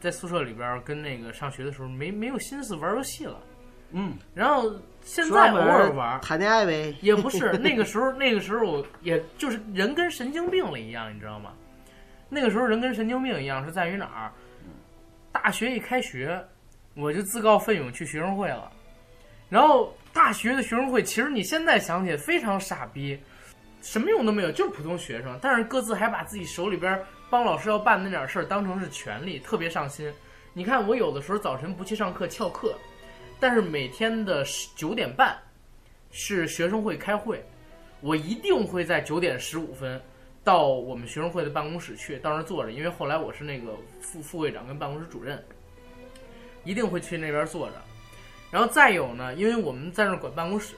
[0.00, 3.40] 在宿舍里边儿跟那个上学的时候没没有心思玩游戏了。
[3.96, 6.92] 嗯，然后现在偶尔玩，谈恋爱呗。
[7.00, 11.52] 也不是 那个时候，那个时候我也就是人跟神经病了一样，你知道吗？
[12.34, 14.32] 那个时候人跟神经病一样，是在于哪儿？
[15.30, 16.44] 大学一开学，
[16.94, 18.68] 我就自告奋勇去学生会了。
[19.48, 23.16] 然后大学的学生会，其实你现在想起来非常傻逼，
[23.80, 25.38] 什么用都没有，就是普通学生。
[25.40, 30.12] 但是各自还把自己手里边帮老师要办那点事儿当成是权利，特别上心。
[30.52, 32.76] 你看我有的时候早晨不去上课翘课，
[33.38, 34.44] 但是每天的
[34.74, 35.36] 九点半
[36.10, 37.44] 是学生会开会，
[38.00, 40.00] 我一定会在九点十五分
[40.44, 45.42] 到我们学生会的办公室去，到那儿坐着，因为后来我是那个副副会长跟办公室主任，
[46.64, 47.74] 一定会去那边坐着。
[48.50, 50.74] 然后再有呢，因为我们在那管办公室，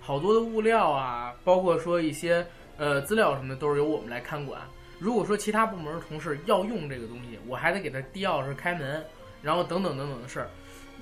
[0.00, 2.44] 好多的物料啊，包括说一些
[2.76, 4.60] 呃资料什么的，都是由我们来看管。
[4.98, 9.04] 如果说其他部门的同事要用这个东西，我还得给他递钥匙、开门，
[9.40, 10.50] 然后等等等等的事儿，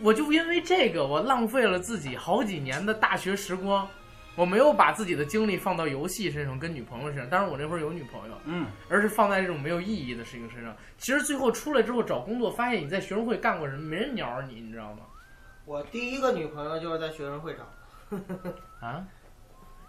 [0.03, 3.89] 我就因为这个，我浪费了自己好几年的大学时光，
[4.37, 7.29] 我没有把自己的精力放到游戏身上、跟女朋友身上。
[7.29, 10.77] 当然，我那会儿有女朋友，嗯，而是放在这种没有意义的事情身上。
[10.99, 15.01] 其实最后出来之后找工作，发现你在学生会干过什么，没人鸟你，你知道吗？
[15.65, 17.61] 我第一个女朋友就是在学生会找
[18.11, 18.55] 的。
[18.81, 19.05] 啊，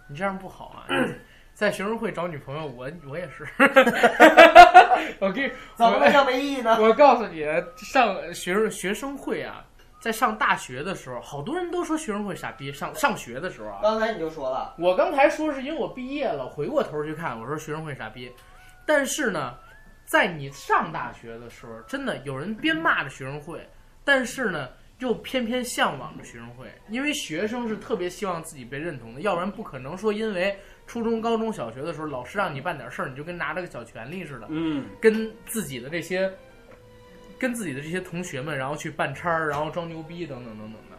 [0.07, 0.87] 你这样不好啊！
[1.53, 3.47] 在学生会找女朋友，我我也是。
[5.19, 6.77] 我给怎么叫没意义呢？
[6.81, 7.45] 我告诉你，
[7.77, 9.65] 上学生学生会啊，
[10.05, 12.71] 在上大学的时候，好多人都说学生会傻逼。
[12.71, 18.31] 上上学的时候啊，刚才你就说了，我刚才说是因为我毕业了，回过头去看，我说学生会傻逼。
[18.85, 19.57] 但是呢，
[20.05, 23.67] 在你上大学的时候，真的有人边骂着学生会，
[24.03, 36.31] 但是呢，又偏偏向往着学生会，因为学生是特别希望自己被认同的，要不然不可能说因为初中、高中小学的时候，老师让你办点事儿，你就跟拿着个小权利似的，嗯，跟自己的这些，
[37.39, 40.97] 跟自己的这些同学们，然后去办差儿，然后装牛逼等等等等的。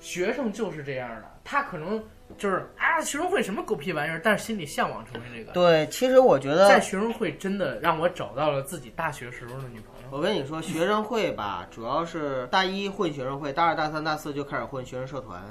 [0.00, 2.02] 学生就是这样的，他可能
[2.36, 5.52] 就是啊，学生会什么狗屁玩意儿，但是心里向往成为这个。
[5.52, 10.08] 对，其实我觉得在学生会真的让我找到了自己大学时候的女朋友。
[10.10, 15.42] 我跟你说，学生会吧，主要是大一混学生会，大二、大三、大四就开始混学生社团。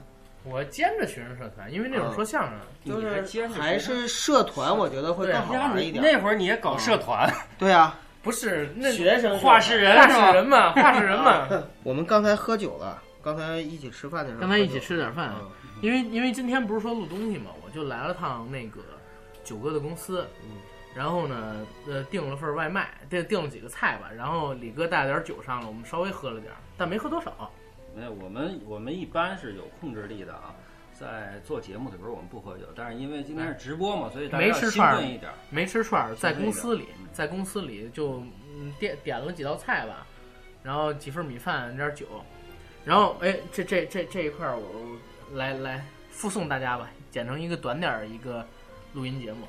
[0.43, 2.54] 我兼着学生社团，因为那会儿说相声，
[2.86, 6.04] 就是还是社团，我觉得会更好玩一你点。
[6.04, 11.47] 那会儿你也搞社团，对啊，不是那学生话事人话事人嘛， 话事人嘛。
[11.83, 18.79] 我们刚才喝酒了，刚才一起吃饭的时候，刚才一起吃点饭嗯因为因为今天不是说录东西嘛，我就来了趟那个
[19.43, 20.55] 九哥的公司，嗯，
[20.95, 27.51] 然后呢，呃，订了份外卖，订订了几个菜吧，然后李哥带了点酒上了，我们稍微喝了点儿，但没喝多少。
[27.93, 30.55] 没有，我们我们一般是有控制力的啊。
[30.93, 35.32] 在做节目的时候我们不喝酒，但是因为今天是直播嘛，所以大家没吃串儿奋一点。
[35.49, 38.23] 没吃串儿，在公司里嗯，在公司里就
[38.56, 40.06] 嗯点点了几道菜吧，
[40.62, 42.06] 然后几份米饭，点儿酒，
[42.86, 44.97] 然后哎，这这这这一块儿我
[45.36, 48.45] 来来附送大家吧，剪成一个短点儿一个
[48.93, 49.47] 录音节目，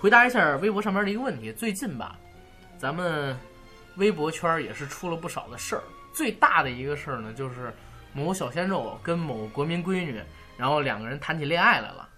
[0.00, 1.52] 回答一下微博上面的一个问题。
[1.52, 2.18] 最近吧，
[2.78, 3.36] 咱们
[3.96, 5.82] 微博圈儿也是出了不少的事儿，
[6.12, 7.72] 最大的一个事儿呢，就是
[8.14, 10.20] 某小鲜肉跟某国民闺女，
[10.62, 12.08] 然后两个人谈起恋爱来了。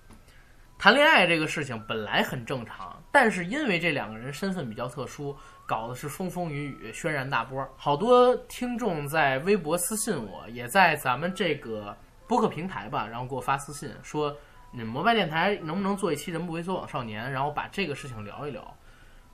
[0.77, 7.67] 谈恋爱这个事情本来很正常，但是因为这两个人身份比较特殊，搞的是风风雨雨，轩然大波。
[7.75, 11.97] 好多听众在微博私信我，也在咱们这个
[12.29, 14.37] 播客平台吧，然后给我发私信说，
[14.73, 18.63] 你们摩拜电台能不能做一期《人不猥琐枉少年》，然后把这个事情聊一聊。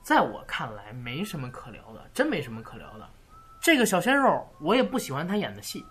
[0.01, 3.05] 在我看来，没什么可聊的，真没什么可聊的。
[3.59, 5.85] 这个小鲜肉，我也不喜欢他演的戏，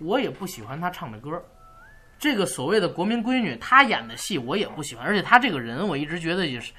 [0.00, 1.44] 我也不喜欢他唱的歌。
[2.18, 6.72] 这个所谓的国民闺女，她演的戏我也不喜欢，而且她这个人，我一直觉得也是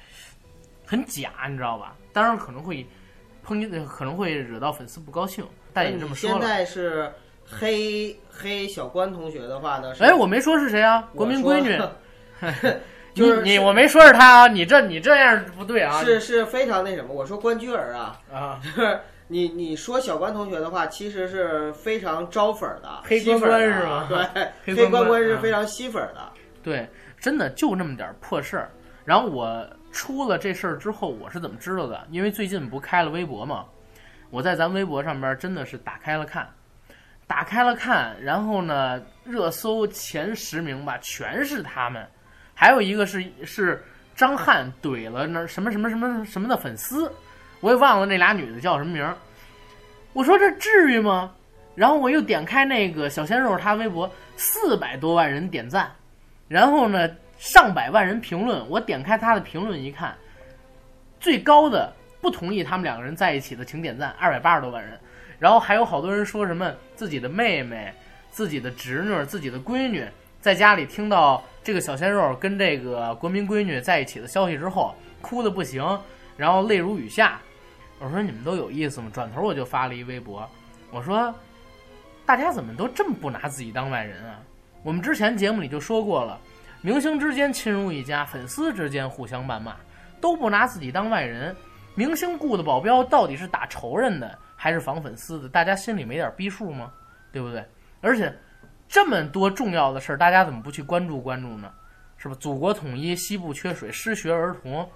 [0.84, 1.94] 很假，你知道吧？
[2.12, 2.86] 当然可能会
[3.46, 6.48] 抨击，可能会惹到粉丝不高兴，但也这么说了现。
[6.48, 7.12] 在是
[7.44, 9.94] 黑黑小关同学的话呢？
[9.94, 11.80] 是哎，我没说是谁啊，国民闺女，
[13.14, 16.02] 就是你你我没说是她啊，你这你这样不对啊。
[16.02, 17.14] 是是非常那什么。
[17.14, 24.16] 我说关雎尔啊，啊，就是你你说小关同学的话，其实是非常招粉儿的，黑关关是吗对，
[24.64, 26.32] 黑黑关关是非常吸粉儿的。
[26.62, 26.88] 对，
[27.20, 28.70] 真的就那么点儿破事儿。
[29.04, 32.06] 然后我出了这事儿之后，我是怎么知道的？
[32.10, 33.64] 因为最近不开了微博嘛，
[34.30, 36.48] 我在咱微博上边真的是打开了看，
[37.26, 42.06] 打开了看，然后呢，热搜前十名吧，全是他们，
[42.54, 43.82] 还有一个是是
[44.14, 47.10] 张翰怼了那什么什么什么什么的粉丝，
[47.60, 49.16] 我也忘了那俩女的叫什么名儿。
[50.12, 51.32] 我说这至于吗？
[51.74, 55.92] 然后我又点开那个小鲜肉他微博，四百多万人点赞，
[56.48, 58.68] 然后呢上百万人评论。
[58.68, 60.16] 我点开他的评论一看，
[61.20, 64.98] 最高的不同意他们两个人在一起的，请点赞，二百八十多万人。
[65.38, 67.92] 然后还有好多人说什么自己的妹妹、
[68.28, 70.04] 自己的侄女、自己的闺女
[70.40, 75.84] 在家里听到这个小鲜肉跟这个国民闺女在一起的消息之后，哭的不行，
[76.36, 77.40] 然后泪如雨下。
[78.00, 79.10] 我说你们都有意思吗？
[79.12, 80.48] 转头我就发了一微博，
[80.90, 81.34] 我说
[82.24, 84.40] 大家怎么都这么不拿自己当外人啊？
[84.82, 86.38] 我们之前节目里就说过了，
[86.80, 89.74] 明星之间亲如一家，粉丝之间互相谩骂，
[90.20, 91.54] 都不拿自己当外人。
[91.96, 95.48] 明星雇的保镖到底是打仇人的还是防粉丝的？
[95.48, 96.92] 大家心里没点逼数吗？
[97.32, 97.64] 对不对？
[98.00, 98.32] 而且
[98.88, 101.72] 这么多重要的事儿，大家怎么不去关注关注呢？
[102.16, 102.36] 是吧？
[102.38, 104.88] 祖国统一，西部缺水，失学儿童，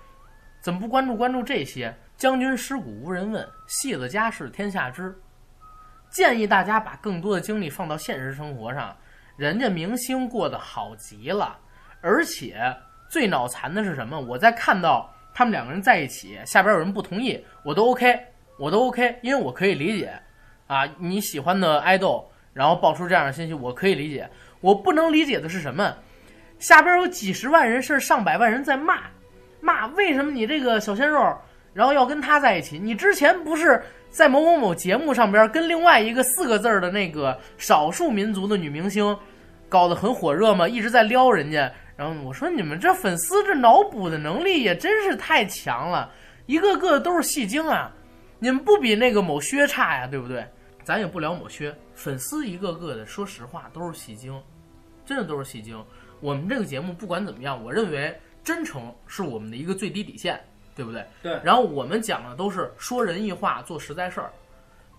[0.60, 1.92] 怎么不关注关注这些？
[2.22, 5.12] 将军尸骨无人问，戏子家事天下知。
[6.08, 8.96] 建议大家把更多的精力放到现实生活上，
[9.36, 11.58] 人家明星过得好极了，
[12.00, 12.72] 而且
[13.10, 14.20] 最脑残的是什么？
[14.20, 18.16] 我在看到他们两个人在一起，下边有人不同意，我都 OK，
[18.56, 20.16] 我都 OK，因为我可以理解，
[20.68, 24.30] 啊，你喜欢的爱豆，然后爆出这样的信息，我可以理解。
[24.60, 25.92] 我不能理解的是什么？
[26.60, 29.06] 下边有几十万人，甚至上百万人在骂，
[29.60, 31.36] 骂为什么你这个小鲜肉，
[31.72, 32.78] 然后要跟他在一起？
[32.78, 33.82] 你之前不是？
[34.10, 39.16] 在某某某节目上边，跟另外一个四个字儿的那个少数民族的女明星，
[39.70, 41.72] 搞得很火热吗，一直在撩人家。
[41.96, 46.12] 然后我说你们这粉丝这脑补的能力也真是太强了，
[46.44, 47.90] 一个个都是戏精啊！
[48.38, 50.46] 你们不比那个某薛差呀，对不对？
[50.84, 54.38] 咱也不聊某薛，粉丝一个个的，说实话都是戏精，
[55.06, 55.82] 真的都是戏精。
[56.20, 60.38] 我们这个节目不管怎么样，我认为真诚是我们的一个最低底线。
[60.74, 61.04] 对不对？
[61.22, 61.40] 对。
[61.44, 64.30] 然后我们讲的都是说仁义话、做实在事儿，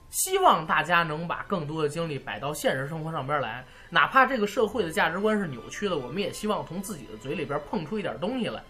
[0.10, 3.66] 希望大家能把更多的精力摆到现实生活上边来。
[3.90, 8.62] 哪怕这个社会的价值观是扭曲的，我们也希望从自己的嘴里边碰出一点东西来，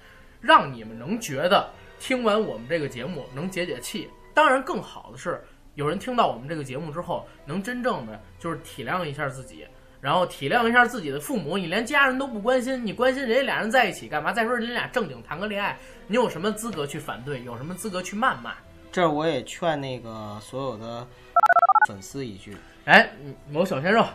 [0.41, 4.09] 让你们能觉得听完我们这个节目能解解气。
[4.33, 5.43] 当然，更好的是
[5.75, 9.65] 有人听到我们这个节目之后，能真正的就是体谅一下自己。
[10.03, 14.33] 然后体谅一下自己的父母，你连家人都不关心，你关心人家俩人在一起干嘛？
[14.33, 17.41] 再说人家俩正经谈个恋爱，你有什么资格去反对？
[17.45, 18.51] 有什么资格去谩骂？
[18.91, 21.07] 这我也劝那个所有的
[21.87, 23.09] 粉丝一句：哎，
[23.49, 24.05] 某小鲜肉，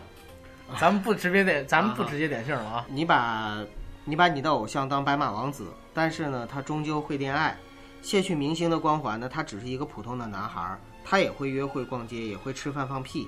[0.79, 2.87] 咱们不直接点，咱们不直接点姓了啊！
[2.91, 3.57] 你把，
[4.05, 7.57] 你把你的偶像当白马王子，但是呢，他终究会恋爱，
[8.03, 13.27] 卸去明星的光环呢，他只是一个普通的男孩，他也会约会、逛街，也会吃饭、放屁。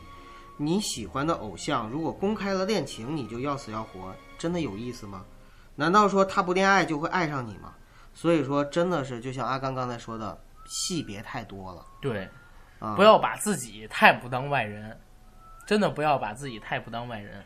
[0.63, 5.25] 你喜欢的偶像如果公开了恋情，你就要死要活，真的有意思吗？
[5.75, 7.73] 难道说他不恋爱就会爱上你吗？
[8.13, 11.83] 所以说，真的是就像阿刚刚才说的，戏别太多了。
[11.99, 12.29] 对，
[12.95, 14.95] 不要把自己太不当外人，
[15.65, 17.43] 真的不要把自己太不当外人。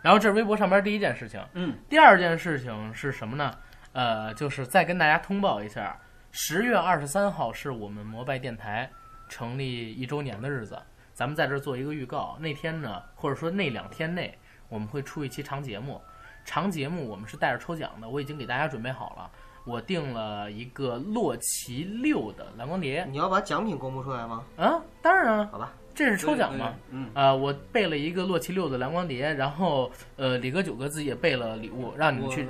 [0.00, 3.54] 然后这是微博上边第一件事情，嗯，第二件事情是什么呢？
[3.92, 6.00] 呃，就是再跟大家通报一下，
[6.30, 8.90] 十月二十三号是我们摩拜电台
[9.28, 10.80] 成立一周年的日子。
[11.14, 14.36] 咱们在这儿做一个预告，那天呢，或者说那两天内，
[14.68, 16.00] 我们会出一期长节目。
[16.44, 19.30] 长节目我们是带着抽奖的，我已经给大家准备好了。
[19.64, 23.06] 我订了一个洛奇六的蓝光碟。
[23.10, 24.44] 你要把奖品公布出来吗？
[24.58, 25.48] 啊，当然啊。
[25.50, 26.74] 好吧，这是抽奖嘛。
[26.90, 27.08] 嗯。
[27.14, 32.46] 啊，我备了一个洛奇六的蓝光碟，然后呃，李哥九哥自己也备了礼物，让你们去。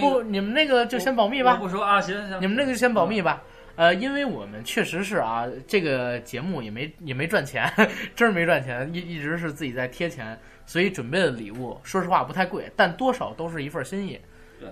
[0.00, 1.54] 不，你们那个就先保密吧。
[1.56, 2.40] 不说啊，行行。
[2.40, 3.40] 你们那个就先保密吧。
[3.78, 7.72] 呃，因为我们确实是啊，这个节目也没也没赚钱，
[8.16, 10.36] 真是没赚钱，一一直是自己在贴钱，
[10.66, 14.20] 所以准备的礼物，说实话不太贵，但多少都是一份心意。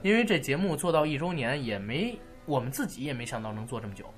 [0.03, 4.13] 因为这节目做到一周年，也没我们自己也没想到能做这么久，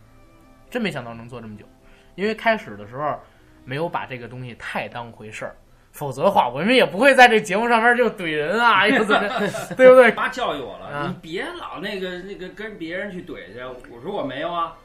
[0.71, 1.67] 真没想到能做这么久。
[2.15, 3.21] 因为开始的时候
[3.67, 5.55] 没有把这个东西太当回事儿，
[5.99, 10.13] 否则的话，我们也不会在这节目上面就怼人啊， 对不对？
[10.13, 13.61] 妈教育我了，你别老那个那个跟别人去怼去。
[13.91, 14.77] 我说我没有啊。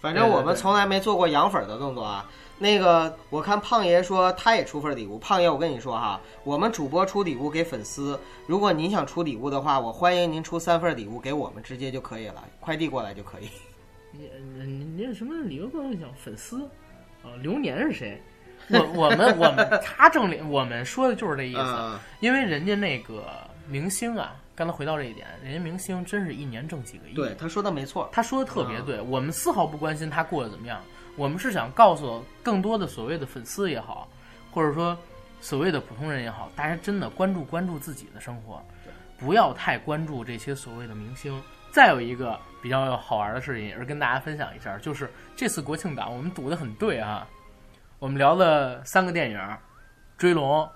[0.00, 2.24] 反正我们从来没做过养粉的动作啊。
[2.58, 5.18] 那个，我看胖爷说他也出份礼物。
[5.18, 13.50] 胖爷，我跟你说哈，我们主播出礼物给粉丝，如果您想出礼物的话，我欢迎您出三份礼物给我们，直接就可以了，快递过来就可以。
[14.10, 15.68] 你你你什么礼物？
[15.68, 16.62] 跟我讲粉丝
[17.22, 17.28] 啊？
[17.42, 18.22] 流年是谁？
[18.68, 23.24] 我我们我们他正脸，我们说的就是这意思，因为人家那个
[23.68, 24.36] 明星啊。
[24.56, 27.12] 刚才回到这一点，人家明星真是一年挣几个亿。
[27.12, 28.98] 对，他说的没错，他说的特别对。
[29.02, 30.80] 我们丝毫不关心他过得怎么样，
[31.14, 34.08] 我们是想告诉更多的所谓的粉丝也好，
[34.50, 34.96] 或者说
[35.42, 38.58] 所谓的普通人也好，大家真的关注关注自己的生活，
[39.18, 41.38] 不要太关注这些所谓的明星。
[41.70, 47.28] 再有一个比较好玩的事情，也是跟大家分享一下，就是这次国庆档我们赌的很对啊，
[47.98, 49.38] 我们聊了三个电影，
[50.18, 50.60] 《追龙》、《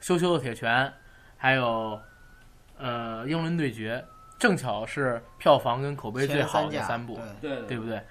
[0.00, 0.86] 羞羞的铁拳》，
[1.36, 2.00] 还有。
[2.78, 4.04] 呃，英伦对决
[4.40, 8.02] 正巧是票房跟口碑最好的三部，对对不对？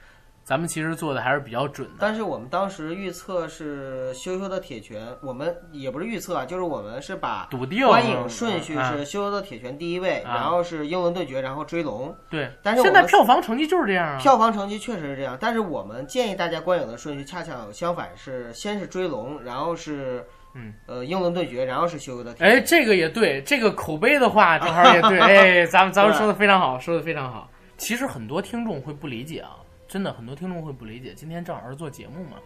[0.52, 1.94] 咱们其实做的还是比较准的。
[1.98, 7.48] 但是我们当时预测是《羞羞的铁拳》，我们也不是预测啊，就是我们是把
[7.88, 12.14] 观影顺序是《羞羞的铁拳》第一位，然后是英伦对决，然后追龙。
[12.30, 14.20] 对，但是现在票房成绩就是这样啊。
[14.20, 20.28] 票房成绩确实是这样，但是我们建议大家观影的顺序恰恰相反，是先是追龙，然后是。
[20.54, 22.36] 嗯，呃，英伦对决，然后是修的。
[22.40, 25.18] 哎，这个也对，这个口碑的话 正好也对。
[25.18, 27.50] 哎，咱们咱们说的非常好，说的非常好。
[27.78, 29.56] 其实很多听众会不理解啊，
[29.92, 31.14] 真的很多听众会不理解。
[31.14, 32.38] 今天正好是做节目嘛，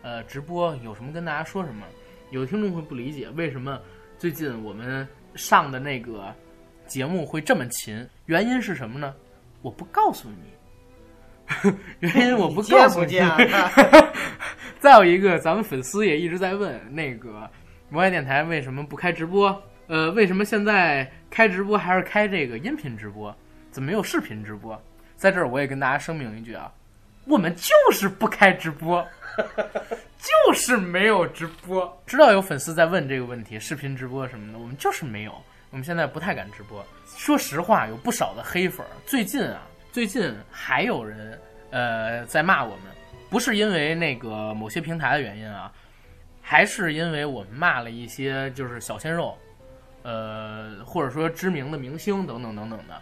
[0.00, 1.84] 呃，直播有什么跟大家说什么。
[2.30, 3.78] 有听众会不理解为什么
[4.16, 6.34] 最近我们上的那个
[6.86, 9.14] 节目会这么勤，原因是什么呢？
[9.60, 13.20] 我不告诉你， 原因我不告诉你。
[14.80, 17.46] 再有一个，咱们粉丝也一直在问，那个
[17.90, 19.62] 摩爱电台为什么不开直播？
[19.88, 23.36] 呃，为什么现在开直播还是开这个音频直播？
[23.70, 24.82] 怎么没有视频直播？
[25.16, 26.72] 在这儿我也跟大家声明一句啊，
[27.26, 29.06] 我们就是不开直播，
[30.18, 32.02] 就是没有直播。
[32.06, 35.34] 知道有粉丝在问这个问题，视频直播什么的，我们就是没有。
[35.70, 36.84] 我们现在不太敢直播。
[37.16, 38.86] 说实话，有不少的黑粉。
[39.06, 41.38] 最近啊，最近还有人
[41.70, 42.84] 呃在骂我们，
[43.28, 45.72] 不是因为那个某些平台的原因啊，
[46.40, 49.36] 还是因为我们骂了一些就是小鲜肉，
[50.02, 53.00] 呃或者说知名的明星等等等等的。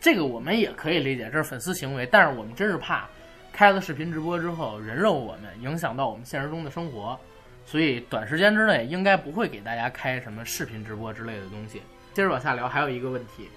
[0.00, 3.08] 这个我们也可以理解，这是粉丝行为，但是我们真是怕
[3.52, 7.18] 开了视频直播之后人肉我们，影响到我们现实中的生活。
[7.66, 11.82] 所以短时间之内应该不会给大家开什么视频直播之类的东西。
[12.14, 13.48] 接着往下聊，还有一个问题，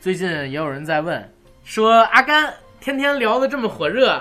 [0.00, 1.32] 最近也有人在问，
[1.62, 4.20] 说阿甘天天聊的这么火热，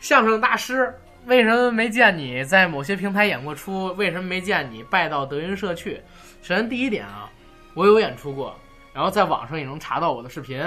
[0.00, 0.92] 相声大师
[1.26, 3.92] 为什么没见你在某些平台演过出？
[3.94, 6.00] 为什么没见你拜到德云社去？
[6.42, 7.30] 首先第一点啊，
[7.74, 8.58] 我有演出过，
[8.92, 10.60] 然后在网上也能查到我的视频，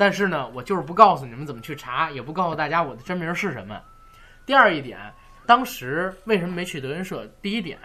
[0.00, 3.78] 但是呢，我就是不告诉你们怎么去查，也不告诉大家我的真名是什么。
[4.46, 4.98] 第二一点。
[5.46, 7.26] 当时为什么没去德云社？
[7.42, 7.78] 第一点，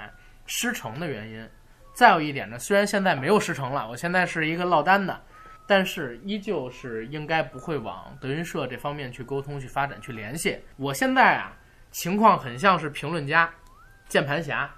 [0.46, 1.46] 师承的原因；
[1.94, 5.20] 再有一点呢，虽然现在没有师承了，我现在是一个落单的，
[5.66, 10.58] 但是依旧是应该不会往德云社这方面去沟通、去发展、去联系。
[10.78, 11.52] 我现在啊，
[11.92, 13.50] 情况很像是评论家、
[14.08, 14.70] 键盘侠，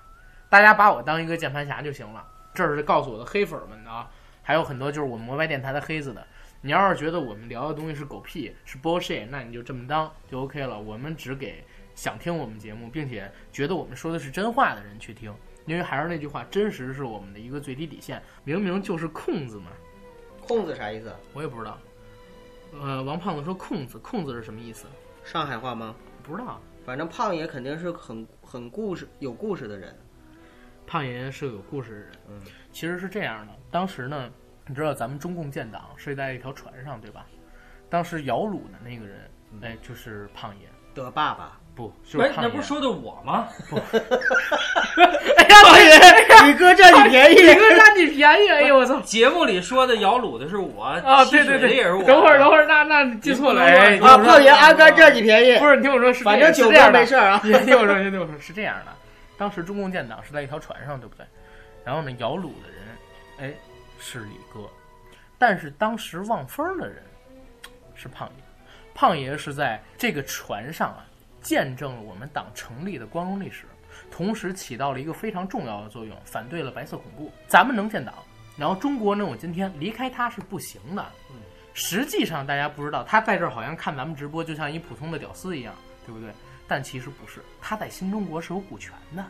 [0.50, 2.26] 大家把我当一个键盘侠就行了。
[2.54, 4.10] 这是告诉我的黑粉们的啊，
[4.42, 6.26] 还有很多就是我们摩拜电台的黑子的。
[6.62, 10.80] 你要是觉得我们聊的东西是狗屁、是 bullshit，那你就这么当就 OK 了。
[10.80, 11.64] 我们只给。
[11.96, 15.34] 想听我们节目，并且觉得我们说的是真话的人去听，
[15.66, 18.22] 因为还是那句话，真实是我们的一个最低底线。
[18.44, 19.72] 明明就是空子嘛，
[20.40, 21.12] 空子啥意思？
[21.34, 21.80] 我也不知道。
[22.80, 24.86] 呃，王胖子说空子，空子是什么意思？
[25.24, 25.96] 上海话吗？
[26.22, 26.62] 不知道。
[26.86, 29.98] 反正胖爷肯定是很很故事、有故事的人。
[30.86, 32.12] 胖爷是个有故事的人。
[32.30, 32.42] 嗯，
[32.72, 33.54] 其实是这样的。
[33.72, 34.32] 当时呢，
[34.68, 37.26] 你知道咱们中共建党是在一条船上，对吧？
[37.90, 39.30] 当时摇橹的那个人，
[39.62, 41.58] 哎，就是胖爷的爸爸。
[41.74, 43.48] 不，哎，那不是说的我吗？
[43.70, 49.00] 不， 哎呀，胖爷，你哥占你便宜，你哥占你便宜，哎呦我操！
[49.02, 52.04] 节目里说的摇橹的是我啊，对对对，也是我。
[52.04, 57.40] 等会儿，等会儿，那那记错了，哎，啊，胖爷阿甘占你便宜，不是你听我说，是反正九哥没事啊。
[57.46, 58.92] 你听我说，你听我说，是这样的，
[59.38, 61.24] 当时中共建党是在一条船上，对不对？
[61.86, 62.82] 然后呢，摇橹的人，
[63.40, 63.54] 哎，
[64.00, 64.70] 是李哥，
[65.38, 67.04] 但是当时望风的人
[67.96, 68.44] 是胖爷，
[68.94, 71.06] 胖爷是在这个船上啊。
[71.40, 73.68] 见证了我们党成立的光荣历史，
[74.12, 77.32] 同时起到了一个非常重要的作用，反对了白色恐怖。
[77.48, 78.16] 咱们能建党，
[78.58, 81.06] 然后中国能有今天，离开他是不行的。
[81.30, 81.38] 嗯，
[81.74, 85.74] 实际上大家不知道，他在这儿好像看咱们直播就像一普通的屌丝一样，
[86.06, 86.32] 对不对？
[86.68, 89.24] 但其实不是，他在新中国是有股权的。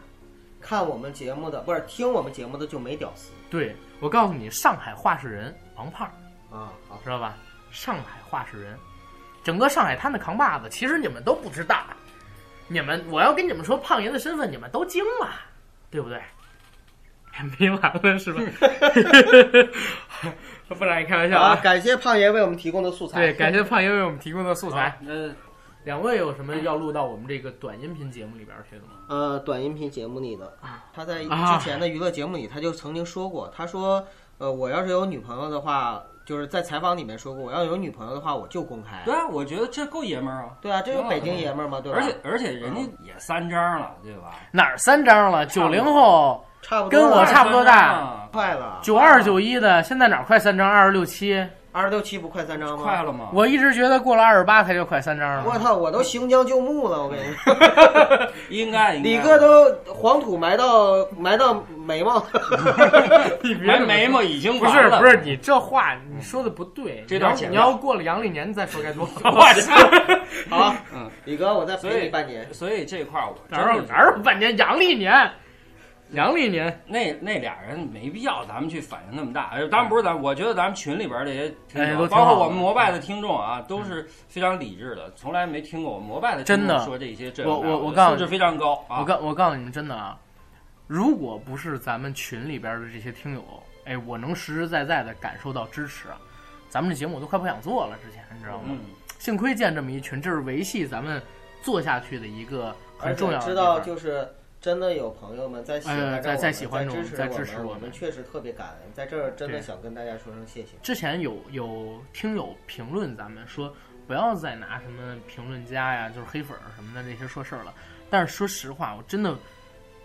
[0.60, 3.32] 看我们节目的不是听我们节目的就没屌丝。
[3.48, 6.08] 对，我告诉你，上海话事人王胖
[6.52, 7.36] 啊，好知道吧？
[7.72, 8.78] 上海话事人，
[9.44, 11.78] 整个上海滩的扛把子，其实你们都不知道。
[12.68, 15.30] 你们，我要跟你们说胖爷的身份，你们都惊了，
[15.90, 16.22] 对不对？
[17.60, 18.42] 没完了是吧？
[20.70, 21.56] 不然开玩笑啊！
[21.58, 23.20] 感谢胖爷为我们提供的素材。
[23.20, 24.98] 对，感谢胖爷为我们提供的素材。
[25.08, 25.32] 呃，
[25.88, 28.90] 两位有什么要录到我们这个短音频节目里边去的吗？
[29.08, 30.52] 呃，短音频节目里的，
[30.94, 34.06] 他在之前的娱乐节目里他就曾经说过，他说，
[34.38, 36.04] 呃，我要是有女朋友的话。
[36.26, 39.02] 就是在采访里面说过，我要有女朋友的话，我就公开。
[39.06, 40.50] 对啊，我觉得这够爷们儿啊。
[40.60, 41.80] 对啊，这有北京爷们儿吗？
[41.80, 41.98] 对吧？
[41.98, 44.32] 而且而且人家也三张了，对吧？
[44.52, 45.46] 哪儿三张了？
[45.46, 48.80] 九零后，差不多跟我差不多大，快了。
[48.82, 50.70] 九二九一的，现在哪儿快三张？
[50.70, 51.48] 二十六七。
[51.78, 52.84] 二十六七不快三张吗？
[52.84, 53.30] 快了吗？
[53.32, 55.46] 我一直觉得过了二十八才叫快三张。
[55.46, 57.56] 我操，我都行将就木了，我跟你说。
[58.50, 62.26] 应该，李哥都黄土埋到埋到眉毛。
[63.64, 67.06] 埋眉毛已经不是不是，你这话你说的不对。
[67.08, 69.32] 这段你要过了阳历年再说该多好。
[70.50, 72.52] 好，嗯，李哥，我再陪你半年。
[72.52, 75.30] 所以这块儿我哪有哪有半年阳历年。
[76.12, 79.52] 阳历年，那那俩人没必要，咱们去反应那么大。
[79.70, 87.34] 当然不是咱，我觉得咱们群里边这些听众，包括我们摩拜的听众啊，都是非常理智的，从来没听过我们摩拜的听众说这些。
[87.44, 89.00] 我我我告诉，素质非常高啊。
[89.00, 90.18] 我告我告诉你们，真的啊，
[90.88, 93.44] 如果不是咱们群里边的这些听友，
[93.86, 96.08] 哎，我能实实在在的感受到支持，
[96.70, 97.98] 咱们这节目我都快不想做了。
[98.04, 98.78] 之前你知道吗？
[99.20, 101.22] 幸亏建这么一群，这是维系咱们
[101.62, 103.46] 做下去的一个很重要的。
[103.46, 104.26] 知道就是。
[104.68, 110.72] 真的有朋友们在喜欢呃在在喜欢着我支持们在支持我们，我我们确实特别感恩，在这儿真的想跟大家说声谢谢。
[110.84, 113.74] 之前有有听友评论咱们说，
[114.06, 117.74] 不要再拿什么评论家呀，就是黑粉儿什么的那些说事儿了。
[118.10, 119.34] 但是说实话，我真的，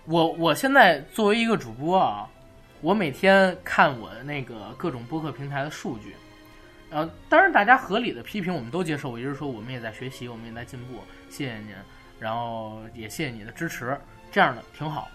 [0.04, 2.30] 我我现在作为一个主播啊，
[2.82, 6.14] 我每天看我那个各种播客平台的数据，
[6.90, 11.74] 呃当然大家合理的批评我们都接受，我一直说我们也在学习，我们也在进步，谢谢您，
[12.20, 13.98] 然后也谢谢你的支持，
[14.32, 15.08] 这样的挺好。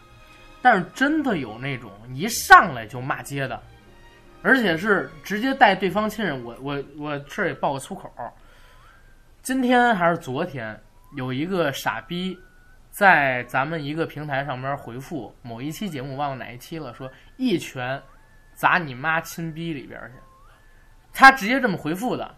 [0.62, 3.62] 但是真的有那种一上来就骂街的，
[4.42, 6.44] 而且是直接带对方亲人。
[6.44, 8.12] 我我我这儿也爆个粗口，
[9.42, 10.78] 今天还是昨天，
[11.16, 12.38] 有一个傻逼
[12.90, 18.02] 在咱们一个平台上面回复某一期节目，忘了哪一期了，说一拳
[18.54, 20.20] 砸你妈亲逼里边去。
[21.14, 22.36] 他直接这么回复的，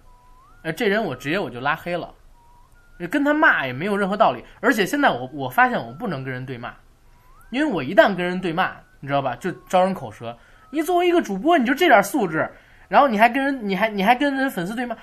[0.64, 2.14] 呃，这人我直接我就拉黑了，
[3.08, 4.44] 跟他骂也没有任何道理。
[4.60, 6.74] 而且现在我我发现我不能跟人对骂，
[7.50, 10.38] 因为我一旦跟人对骂，你知道吧，就招人口舌。
[10.72, 12.50] 你作为一个主播，你就这点素质，
[12.88, 14.96] 然后你还跟人，你还你还跟人粉丝对骂，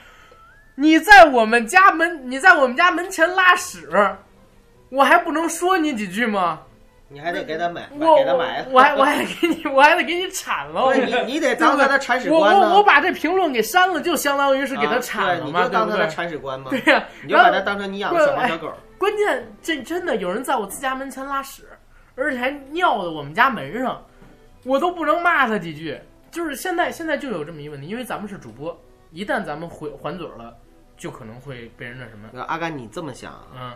[0.76, 3.88] 你在我们家门，你在我们家门前拉屎，
[4.90, 6.62] 我还不能说你几句吗？
[7.09, 10.92] 你还得给他买，我给他买，我还我还得给你，我还得给你铲了。
[10.92, 12.61] 对你你得当他的铲屎官我。
[12.61, 16.09] 我我把这评论给删了，就相当于是给他啊对铲了嘛，你就当他的？
[16.09, 16.70] 铲屎官嘛。
[16.70, 18.72] 对呀、你就把他当成你养的小猫小狗。
[18.98, 21.68] 关键这真的有人在我自家门前拉屎，
[22.16, 24.04] 而且还尿到我们家门上，
[24.64, 25.98] 我都不能骂他几句。
[26.32, 28.76] 就是现在现在就有这么一个问题，因为咱们是主播，
[29.11, 30.54] 一旦咱们回还嘴了，
[30.96, 32.28] 就可能会被人那什么。
[32.32, 33.46] 那阿甘，你这么想啊？
[33.54, 33.72] 嗯，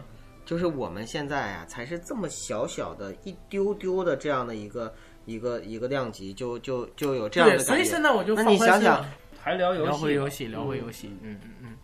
[0.50, 4.92] 就是我们现在啊，才是这么小小的一丢丢的这样的一个
[5.24, 7.72] 一个一个量级，就就就有这样的，感觉。
[7.72, 9.06] 所以现在我就那你想想
[9.40, 11.76] 还聊游戏聊回戏，游戏，聊回游戏，嗯嗯嗯。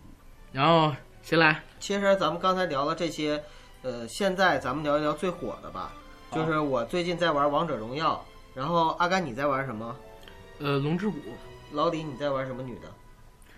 [0.51, 1.63] 然后谁来？
[1.79, 3.41] 其实咱们刚才聊了这些，
[3.83, 5.93] 呃，现在咱们聊一聊最火的吧。
[6.33, 8.21] 就是我最近在玩王者荣耀，
[8.53, 9.95] 然后阿甘你在玩什么？
[10.59, 11.15] 呃，龙之谷
[11.71, 12.91] 老李你在玩什么女的？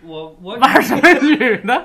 [0.02, 1.84] 我我玩什么女的？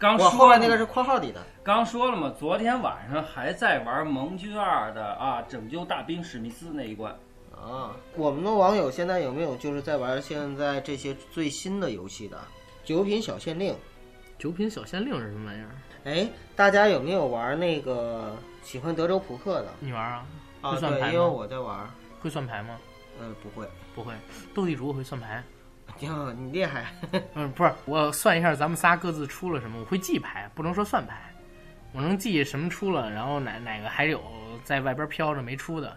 [0.00, 1.40] 刚我后说了嘛面那个是括号里的。
[1.64, 7.10] 刚说了嘛，昨天晚上还在玩盟军二的啊，拯救大兵史密斯那一关。
[7.56, 12.38] 啊，我们的网友现在有没有就是在玩现在这些最新的游戏的？
[12.84, 13.74] 九品小县令，
[14.38, 15.70] 九品小县令是什么玩意儿？
[16.04, 19.68] 哎，大家有没有玩那个喜欢德州扑克的？
[19.80, 20.26] 你玩啊？
[20.60, 21.26] 啊，对，会算牌因为？
[21.26, 21.90] 我在玩。
[22.20, 22.76] 会算牌吗？
[23.18, 23.66] 呃，不会。
[23.94, 24.12] 不会。
[24.54, 25.42] 斗地主我会算牌。
[26.00, 26.92] 呀，你厉害！
[27.32, 31.32] 嗯，不是，我算一下咱们仨各自出了什么，我会记牌，不能说算牌，
[31.94, 34.20] 我能记什么出了，然后哪哪个还有
[34.64, 35.96] 在外边飘着没出的。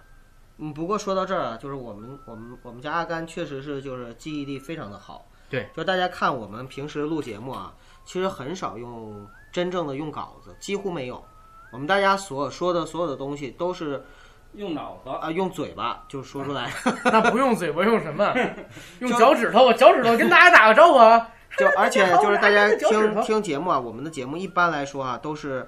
[0.59, 5.25] 嗯，不过说到这儿啊，就是我们我们我们家阿甘确实是就是记忆力非常的好。
[5.49, 7.73] 对，就大家看我们平时录节目啊，
[8.05, 11.23] 其实很少用真正的用稿子，几乎没有。
[11.71, 14.05] 我们大家所说的所有的东西都是
[14.53, 16.71] 用脑子，啊、用嘴巴就说出来，
[17.05, 18.33] 那不用嘴巴，用什么？
[18.99, 21.29] 用脚趾头，脚趾头跟大家打个招呼啊！
[21.57, 25.67] 就 而且就是大家听听节目啊，我们的节目一般来说啊都是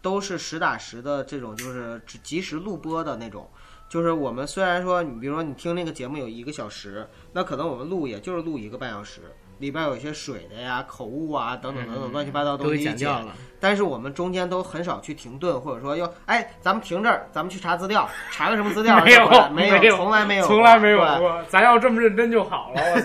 [0.00, 3.48] 都是实打实的这种，就是只及时录播的那种。
[3.88, 9.22] 就是我们虽然说你比如说你听那个节目有一个小时，那可能我们录也就是录一个半小时，
[9.60, 13.34] 里边有一些水的呀、口误啊等等等等乱七八糟东西剪剪掉了。
[13.58, 19.00] 但是我们中间都很少去停顿，或者说要哎，咱们停这儿，咱们去查资料，查个什么资料？
[19.02, 22.82] 没有没有从来没有，从来没有过，咱要这么认真就好了。
[22.94, 23.00] 我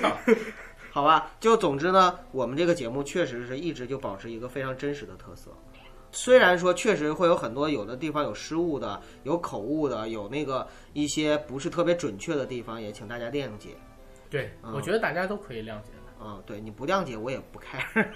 [0.00, 0.10] 操！
[0.90, 5.50] 好吧，就总之呢，我们这个节目确实是一直就保持一个非常真实的特色。
[6.16, 13.76] 虽然说确实会有很多有的地方有失误的，有口误的，有那个一些不是特别准确的地方，也请大家谅解。
[14.30, 16.24] 对，嗯我觉得大家都可以谅解的。
[16.24, 17.60] 啊、对，你不谅解我也不。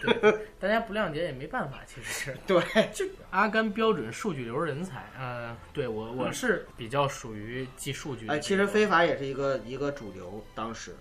[0.00, 2.36] 对， 大家不谅解也没办法，其实是。
[2.46, 8.26] 对，就阿甘标准数据流人才，呃，对我我是比较属于记数据。
[8.28, 10.96] 哎，其实非法也是一个一个主流，当时。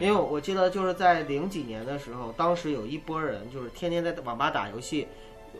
[0.00, 5.06] 因为我记得就是在零几年的时候，当时有一波人就是天天在网吧打游戏，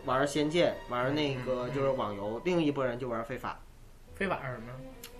[0.07, 3.59] 玩《仙剑》，玩那嗯个就是网游；另一波人就玩非法，
[4.15, 4.71] 非法是什么？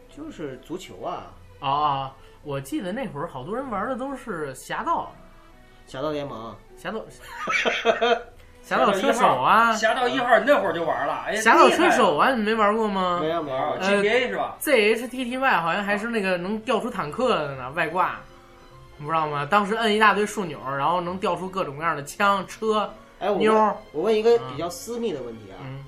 [0.10, 1.28] 就是足球啊，
[1.60, 2.14] 啊啊！
[2.44, 5.12] 我记得那会儿好多人玩的都是侠盗，
[5.86, 6.56] 侠盗联盟。
[6.78, 7.02] 侠盗，
[8.64, 18.20] 侠盗车手啊，侠盗一号那会儿就玩了，哎，侠盗车手啊，你没玩过吗没有没有玩，呃 GTA 是吧？？ZHTTY 好像还是那个能调出坦克的呢，外挂，
[18.98, 19.46] 你不知道吗？
[19.46, 23.76] 当时摁一大堆数钮，然后能调出各种各样的枪、车、哎，我问妞儿。
[23.92, 25.84] 我问一个比较私密的问题啊，嗯，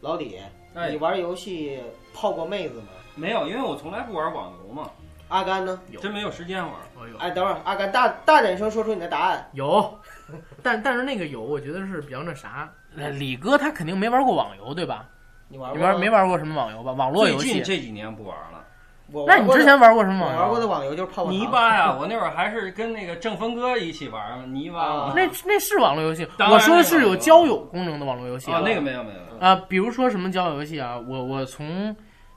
[0.00, 0.38] 老李，
[0.74, 1.80] 哎你玩游戏
[2.14, 2.88] 泡过妹子吗？
[3.14, 4.90] 没有，因为我从来不玩网游嘛，
[5.28, 5.80] 阿甘呢？
[5.90, 6.72] 有真没有时间玩。
[7.00, 9.48] 我有哎，等会儿，阿甘大大点声说出你的答案。
[9.54, 9.98] 有，
[10.62, 12.70] 但但是那个有，我觉得是比较那啥。
[12.96, 15.08] 呃李哥他肯定没玩过网游，对吧？
[15.48, 16.92] 你玩你玩没玩过什么网游吧？
[16.92, 17.52] 网络最游戏。
[17.54, 18.64] 近这几年不玩了。
[19.10, 20.40] 我那你之前玩过什么网游？
[20.40, 25.12] 玩过的网游就是泡泡泥巴呀，我那会儿还是跟那个正峰哥一起玩嘛，泥巴嘛。
[25.16, 29.18] 那那是网络游戏，我说的是有交友功能的网络游戏啊，那个没有没有。
[29.38, 31.96] 啊，比如说什么交友游戏啊，我我从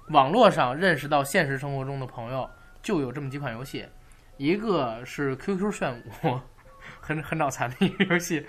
[0.09, 2.49] 网络上认识到现实生活中的朋友，
[2.81, 3.85] 就有这么几款游戏，
[4.37, 5.93] 一个是 QQ 炫
[6.23, 6.39] 舞，
[7.01, 8.45] 很很脑残的一个游戏，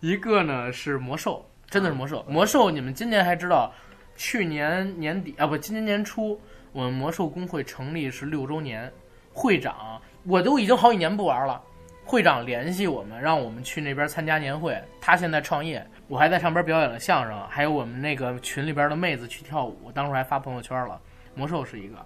[0.00, 2.24] 一个呢是魔兽，真的是魔兽。
[2.28, 3.70] 魔兽你们今年还知道，
[4.16, 6.40] 去年年底啊不，今年年初
[6.76, 8.92] 我们魔兽公会成立是六周年，
[9.32, 11.58] 会长我都已经好几年不玩了。
[12.04, 14.78] 会长联系我们，让我们去那边参加年会。
[15.00, 21.00] 他现在创业，我还在上边表演了相声，还有我们那个群里边的妹子去跳舞，当时还发朋友圈了。
[21.34, 21.96] 魔兽是一个，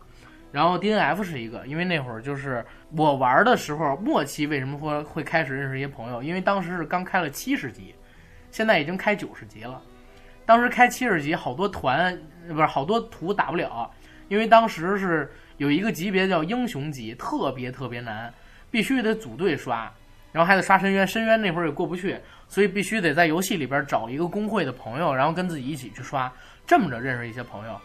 [0.53, 2.64] 然后 DNF 是一个，因为那会儿就是
[2.97, 6.23] 我玩的时候，末期为什么会会开始认识一些朋友？
[6.23, 7.93] 因为当时是刚开了七十级，
[8.53, 9.83] 现在已经开九十级了。
[10.47, 12.16] 当时开七十级，好多团
[12.49, 13.89] 不是好多图打不了，
[14.31, 18.33] 因为当时是有一个级别叫英雄级，特别特别难。
[18.72, 19.93] 必须得组队刷，
[20.31, 22.16] 然后还得刷深渊，深渊那会儿也过不去，
[22.47, 26.33] 所以必须得在游戏里边找一个公会的朋友，然后跟自己一起去刷，
[26.64, 27.76] 这么着认识一些朋友。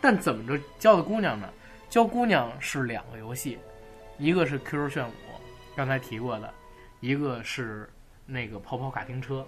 [0.00, 1.48] 但怎么着交的姑娘呢？
[1.90, 3.58] 交姑娘是两个游戏，
[4.16, 5.12] 一个是 QQ 炫舞，
[5.74, 6.54] 刚才提过的，
[7.00, 7.90] 一个是
[8.24, 9.44] 那个跑跑卡丁车。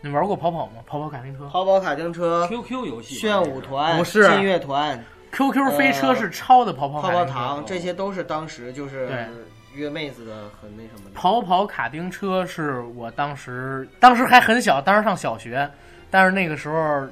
[0.00, 0.82] 你玩过跑跑吗？
[0.84, 1.48] 跑跑卡丁车？
[1.48, 7.32] 跑跑卡丁车、QQ 游戏、炫舞团、不是劲乐团、QQ 飞车是抄的跑跑泡卡丁车。
[7.32, 9.26] 泡糖，这些都是当时就是对
[9.74, 11.10] 约妹子的很那什么的。
[11.14, 15.70] 跑跑卡丁车是我当时，当时还很小，当时上小学，
[16.10, 17.06] 但是那个时候，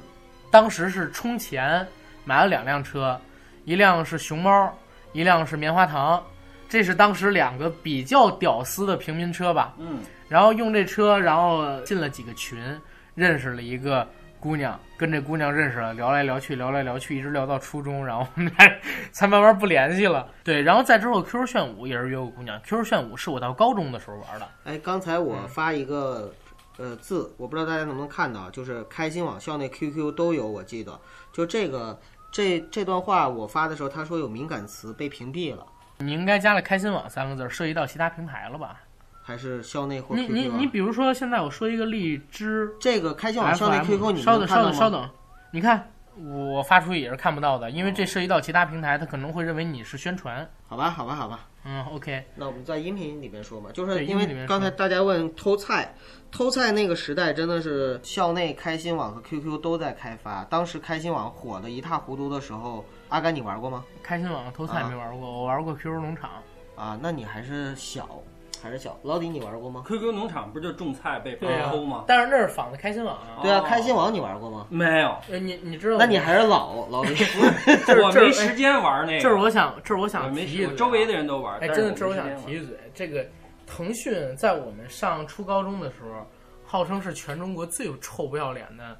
[0.51, 1.85] 当时是充钱
[2.25, 3.19] 买了两辆车，
[3.63, 4.73] 一辆是熊猫，
[5.13, 6.21] 一辆是棉花糖，
[6.67, 9.73] 这是当时两个比较屌丝的平民车吧。
[9.77, 12.59] 嗯，然后用这车，然后进了几个群，
[13.15, 14.05] 认识了一个
[14.47, 18.79] 姑娘，跟这姑娘认识了，聊来聊去，聊来聊去，一直聊到初中，然后我们俩
[19.11, 20.25] 才慢慢不联系了。
[20.41, 24.47] 对，然后再之后 QQ 炫舞也是约过姑娘，QQ 炫舞是我到高中的时候玩的。
[24.63, 26.33] 哎，刚才我嗯发一个
[26.77, 30.97] 呃字，我不知道大家能不能看到，就是开心网校那 QQ 都有，我记得
[31.33, 31.99] 就这个
[32.31, 35.65] 这这段话我发的时候，他说有敏感词被屏蔽了，
[35.97, 38.79] 你应该加了“开心网”三个字，涉及到其他平台了吧？
[39.27, 44.47] 还是校内或你你你，比如说，现在我说一个荔枝这个开心网校内 QQ 你稍等？
[44.47, 45.09] 稍等稍等，
[45.51, 50.49] 你看我发出去也是看不到的，因为这涉及到其他平台，他可能会认为你是宣传。
[50.65, 51.45] 好吧，好吧，好吧。
[51.65, 55.93] 嗯，OK，那我们在音频里面说吧，就是因为刚才大家问偷菜，
[56.31, 60.45] 偷菜那个时代真的是校内开心网和 QQ 都在开发。
[60.45, 63.83] 当时开心网火的一塌糊涂的时候，阿甘你玩过吗？
[64.01, 66.29] 开心网偷菜没玩过，我玩过 QQ 农场。
[66.77, 68.07] 啊，那你还是小，
[68.61, 68.97] 还是小。
[69.03, 72.03] 老李你玩过吗？QQ 农场不就种菜被偷吗？
[72.07, 73.41] 但是那是仿的开心网啊。
[73.41, 74.67] 对啊，哦开心网你玩过吗？
[74.69, 75.97] 没有，呃，你你知道？
[75.97, 77.09] 那你还是老 老李。
[77.09, 79.19] 我没时间玩那个。
[79.21, 81.59] 这是我想，这是我我想提一嘴周围的人都玩。
[81.59, 82.77] 哎，真的，这是我想提一嘴。
[82.93, 83.25] 这个
[83.65, 86.25] 腾讯在我们上初高中的时候，
[86.63, 88.97] 号称是全中国最有臭不要脸的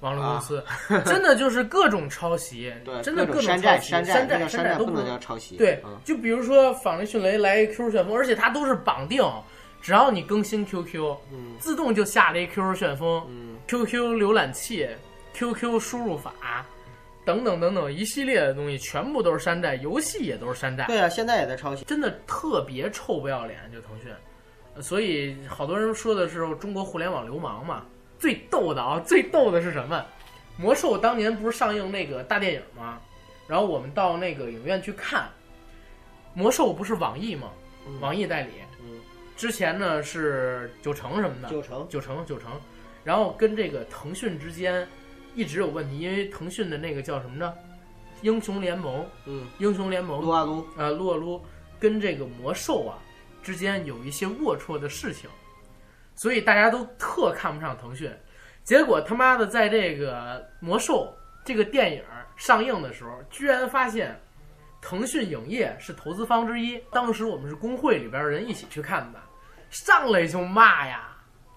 [0.00, 0.64] 网络公司，
[1.04, 5.56] 真的就是各种抄袭，对，真的各种抄袭，山寨山寨，都不能叫抄袭。
[5.56, 9.22] 对嗯，就比如说仿雷迅雷来 QQ 旋风，而且它都是绑定，
[9.82, 14.88] 只要你更新 QQ，嗯自动就下了一 QQ 旋风、嗯，QQ 浏览器、
[15.34, 16.32] QQ 输入法
[17.24, 20.86] 等等等等一系列的东西，全部都是山寨，游戏也都是山寨。
[20.86, 21.84] 对啊，现在也在抄袭。
[21.84, 24.10] 真的特别臭不要脸，就腾讯，
[24.74, 27.84] 呃所以好多人说的是中国互联网流氓嘛。
[28.20, 30.06] 最逗的啊，最逗的是什么？
[30.56, 33.00] 魔兽当年不是上映那个大电影吗？
[33.48, 35.28] 然后我们到那个影院去看，
[36.34, 37.50] 魔兽不是网易吗？
[37.86, 38.50] 嗯网易代理，
[38.82, 39.00] 嗯，
[39.36, 41.86] 之前呢是九成什么的，九成。
[41.88, 42.50] 九成九成，
[43.02, 44.86] 然后跟这个腾讯之间
[45.34, 47.54] 一直有问题，因为腾讯的那个叫什么呢？
[48.20, 50.66] 英雄联盟，嗯，英雄联盟撸啊撸。
[50.76, 51.42] 呃，撸啊撸
[51.78, 52.98] 跟这个魔兽啊
[53.42, 55.30] 之间有一些龌龊的事情，
[56.20, 58.12] 所以大家都特看不上腾讯。
[58.62, 61.16] 结果他妈的在这个魔兽
[61.46, 62.04] 这个电影
[62.36, 64.14] 上映的时候，居然发现
[64.82, 66.78] 腾讯影业是投资方之一。
[66.92, 69.18] 当时我们是工会里边人一起去看的，
[69.70, 71.06] 上来就骂呀。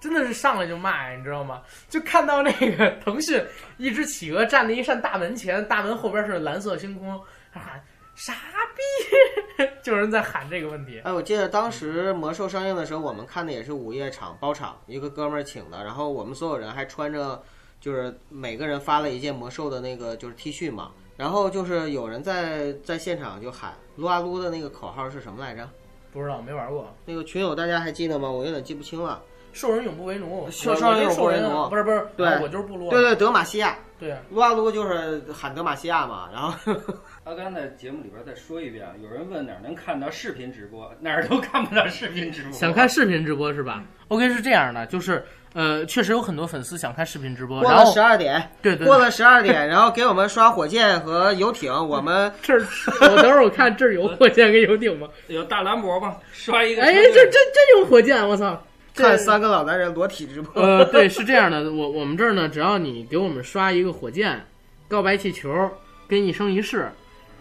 [0.00, 1.62] 真的是上来就骂呀，你知道吗？
[1.88, 3.42] 就看到那个腾讯
[3.76, 7.20] 一只企鹅站在一扇大门前，大门后边是蓝色星空，
[7.52, 7.82] 他喊
[8.14, 8.32] 傻
[8.76, 11.00] 逼， 就有人在喊这个问题。
[11.00, 17.42] 哎，我记得当时魔兽上映的时候，我们看的也是午夜场包场，一个哥们儿请的，然后我们所有人还穿着，
[17.80, 25.68] 就是每个人发了一件魔兽的那个就是 T 恤嘛，然后就是有人在在现场就喊撸啊撸的那个口号是什么来着？
[26.12, 26.94] 不知道，没玩过。
[27.04, 28.30] 那个群友大家还记得吗？
[28.30, 29.20] 我有点记不清了。
[29.54, 36.52] 兽人永不为奴，兽兽人永不为奴，不是不是，对我就是部落，对对，德玛西亚，对，撸啊撸就是喊德玛西亚嘛，然后
[37.24, 42.52] 阿甘在节目里边再说一遍，有人问哪儿能看到视频直播，哪儿都看不到视频直播。
[42.52, 45.24] 想看视频直播是吧？OK 是这样的，就是
[45.54, 52.66] 呃，确实有很多粉丝想看视频直播，然后过了十二点，对对，过了十二点，然后给我们刷火箭和游艇，我们 这儿
[53.00, 55.08] 我等会儿我看这儿有火箭跟游艇吗？
[55.28, 56.16] 有大兰博吗？
[56.32, 56.82] 刷一个。
[56.82, 58.60] 哎，这这真有火箭，我操！
[58.94, 60.62] 看三个老男人裸体直播。
[60.62, 64.40] 呃，对， 是这样的，我我们这儿呢，只要你给我们刷一个火箭、
[64.88, 65.70] 告白气球
[66.08, 66.90] 跟一生一世，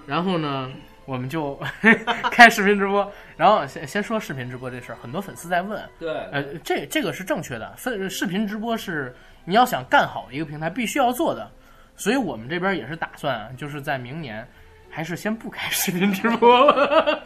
[0.08, 0.72] 然后呢，
[1.06, 1.60] 我们就
[2.32, 3.10] 开视频直播。
[3.38, 9.14] 然后先先说视频直播这事儿，很多粉丝在问，对，呃，这这个是正确的，分视频直播是
[9.46, 11.52] 你要想干好一个平台必须要做的，
[11.98, 14.48] 所以我们这边也是打算，就是在明年
[14.90, 17.24] 还是先不开视频直播了。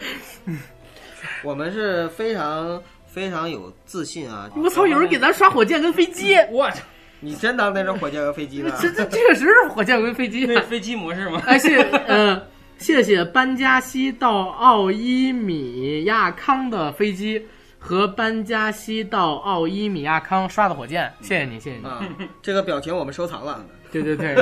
[1.43, 2.81] 我们是非常
[3.17, 4.47] 非常有自信啊！
[4.55, 6.77] 我操，有人给咱刷火箭跟飞机，我操，
[7.19, 8.71] 你真当那是火箭跟飞机呢？
[8.79, 10.45] 这这确实是火箭跟飞机。
[10.45, 11.41] 那飞机模式吗？
[11.47, 12.39] 哎，谢呃，
[12.77, 17.43] 谢谢班加西到奥伊米亚康的飞机
[17.79, 21.87] 和班加西到奥伊米亚康刷的火箭，谢谢你，谢谢你。
[21.87, 21.99] 啊，
[22.43, 23.65] 这个表情我们收藏了。
[23.91, 24.35] 对对对，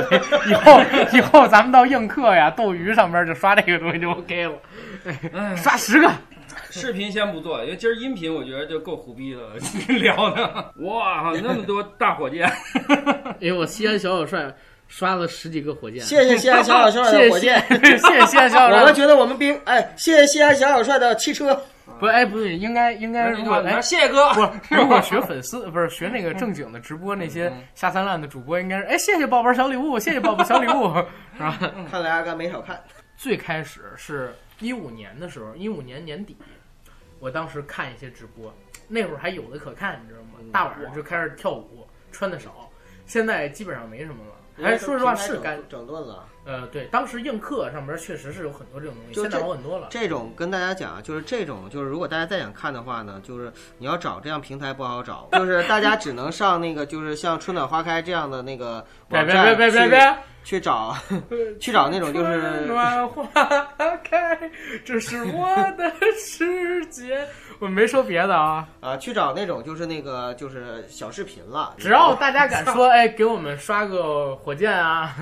[0.50, 0.82] 以后
[1.14, 4.52] 以后咱们到映客呀、斗鱼上边就刷这个东西就 OK 了，
[5.32, 6.12] 哎，刷十个。
[6.80, 9.54] 视频先不做，因为今儿音频我觉得就够虎逼的了，
[9.98, 10.72] 聊的。
[10.80, 12.50] 哇，那么多大火箭！
[13.40, 14.54] 因为我西安小小帅
[14.88, 18.78] 刷了十几个火箭，谢谢西安小小帅的 火箭，谢谢西安小小帅。
[18.80, 21.60] 我们觉得我们兵哎，谢谢西安小小帅的汽车。
[21.98, 30.92] 不，哎，不对，应该应该如果哎，谢谢哥，不，如果学粉丝不是学那个正经的直播，那些下三滥的主播应该是哎，谢谢宝宝小礼物，谢谢宝宝小礼物，
[31.36, 31.58] 是吧？
[31.90, 32.78] 看来阿甘没少看。
[33.16, 36.36] 最开始是一五年的时候，一五年年底，
[37.18, 38.54] 我当时看一些直播，
[38.88, 40.38] 那会儿还有的可看，你知道吗？
[40.52, 42.70] 大晚上就开始跳舞，穿的少，
[43.06, 44.32] 现在基本上没什么了。
[44.62, 46.26] 哎，说实话是该整顿了。
[46.46, 49.88] 呃，对，当时映客上面确实是有很多这种东西，现在好很多了。
[49.90, 60.96] 这种跟大家讲，就是这种，就是如果大家再想看的话呢，就是你要找这样平台不好找，就是大家只能上那个，就是像春暖花开这样的那个网站别别别别别去找，
[61.58, 63.26] 去找那种就是春暖花
[64.04, 64.38] 开，
[64.84, 67.26] 这是我的世界。
[67.58, 71.74] 我没说别的啊啊，去找那种就是那个就是小视频了。
[71.76, 75.16] 只要大家敢说， 哎，给我们刷个火箭啊。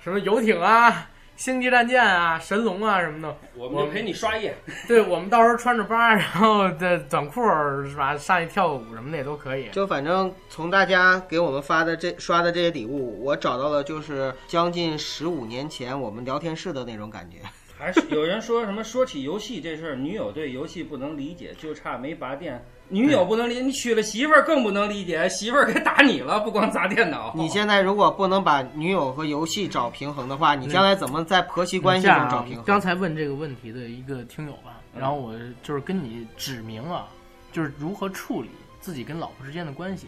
[0.00, 1.08] 什么游艇啊、
[1.38, 4.56] 星际战舰啊、神龙啊什么的，我们就陪你刷夜。
[4.88, 7.40] 对，我们到时候穿着八，然后的短裤
[7.86, 9.68] 是吧，上去跳个舞什么的也都可以。
[9.70, 17.36] 就反正从大家给我们发的这刷的这些礼物，我找到了就是将近十五年前我们聊天室的那种感觉。
[17.78, 22.66] 还是有人说什么说起游戏这事儿，女友对游戏不能理解，就差没拔电。
[22.90, 27.32] 女友不能理，你娶了媳妇儿更不能理解，媳妇儿该打你了，不光砸电脑。
[27.36, 32.64] 你现在如果不能把女友和游戏找平衡的话，你将来怎么在婆媳关系中找平衡？
[32.64, 37.06] 刚才问这个问题的一个听友吧，然后我就是跟你指明啊，
[37.52, 40.06] 就是如何处理自己跟老婆之间的关系，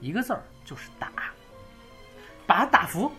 [0.00, 1.08] 一个字儿就是打，
[2.46, 3.12] 把他打服。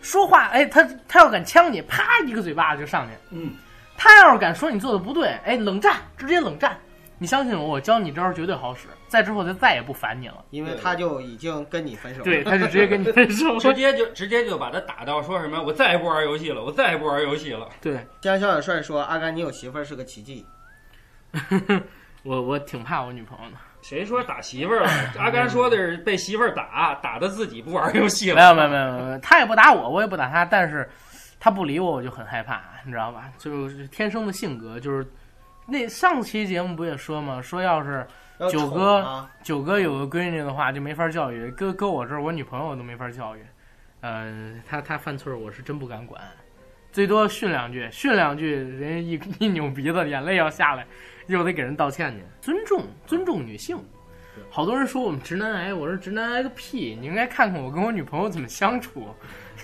[0.00, 3.12] 说话，哎，他他要敢呛你，啪一个嘴巴子就上去。
[3.30, 3.50] 嗯，
[3.96, 6.78] 他要是敢说你做的不对，哎，冷战，直接冷战。
[7.18, 8.88] 你相信我，我教你招绝对好使。
[9.08, 12.24] 再之后他再也不烦你了，因为他就已经跟你分手了。
[12.24, 17.68] 对，他就直接跟你 分手，直接就直接就把他打到说什么，我再也不玩游戏了，我再也不玩游戏了。
[17.80, 20.44] 对，江小小帅说：“阿甘，你有媳妇儿是个奇迹。
[22.22, 23.56] 我我挺怕我女朋友的。
[23.82, 24.90] 谁说打媳妇儿了？
[25.16, 28.36] 阿甘说的是被媳妇儿打，打的自己不玩游戏了。
[28.36, 30.88] 没有没有没有没有，他也不打我，我也不打他，但是
[31.38, 33.30] 他不理我，我就很害怕，你知道吧？
[33.38, 35.06] 就是天生的性格，就是
[35.66, 37.42] 那上期节目不也说吗？
[37.42, 38.06] 说要是
[38.50, 41.50] 九哥九哥有个闺女的话，就没法教育。
[41.50, 43.40] 搁搁我这儿，我女朋友都没法教育。
[44.02, 46.22] 嗯，他他犯错我是真不敢管，
[46.92, 50.86] 最多训两句，训两句，人家一一扭鼻子，眼泪要下来。
[51.26, 53.76] 又得给人道歉去，尊重尊重女性。
[54.48, 56.96] 好多人说我们直男癌，我说直男癌个屁！
[57.00, 59.08] 你应该看看我跟我女朋友怎么相处。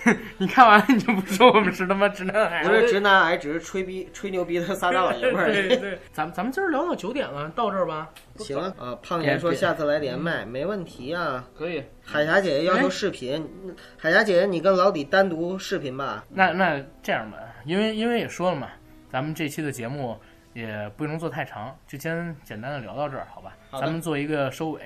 [0.37, 2.63] 你看完了你就不说我们是他妈直男癌？
[2.63, 5.47] 不是直男癌，只是吹逼吹牛逼的仨大老爷们儿。
[5.51, 8.09] 对对，咱们咱们今儿聊到九点了，到这儿吧。
[8.37, 11.83] 行啊，呃，胖爷说下次来连麦没问题啊，可以。
[12.03, 13.49] 海霞姐姐要求视频，
[13.97, 16.25] 海霞姐姐你跟老李单独视频吧。
[16.29, 18.67] 那那这样吧，因为因为也说了嘛，
[19.11, 20.19] 咱们这期的节目。
[20.53, 23.57] 也不能做太长，就先简单的聊到这儿，好吧？
[23.71, 24.81] 咱们做一个收尾。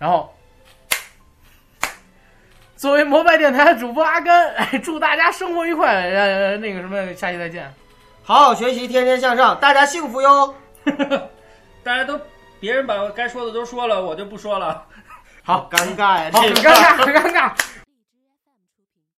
[0.00, 0.34] 然后，
[2.80, 7.70] 作为摩拜电台的主播阿甘，祝大家生活愉快，呃，那个什么，下期再见。
[8.22, 10.54] 好好学习，天天向上，大家幸福哟。
[11.84, 12.18] 大家都，
[12.58, 14.82] 别人把该说的都说了，我就不说了。
[15.42, 17.52] 好尴尬呀，好，尴尬，很尴尬。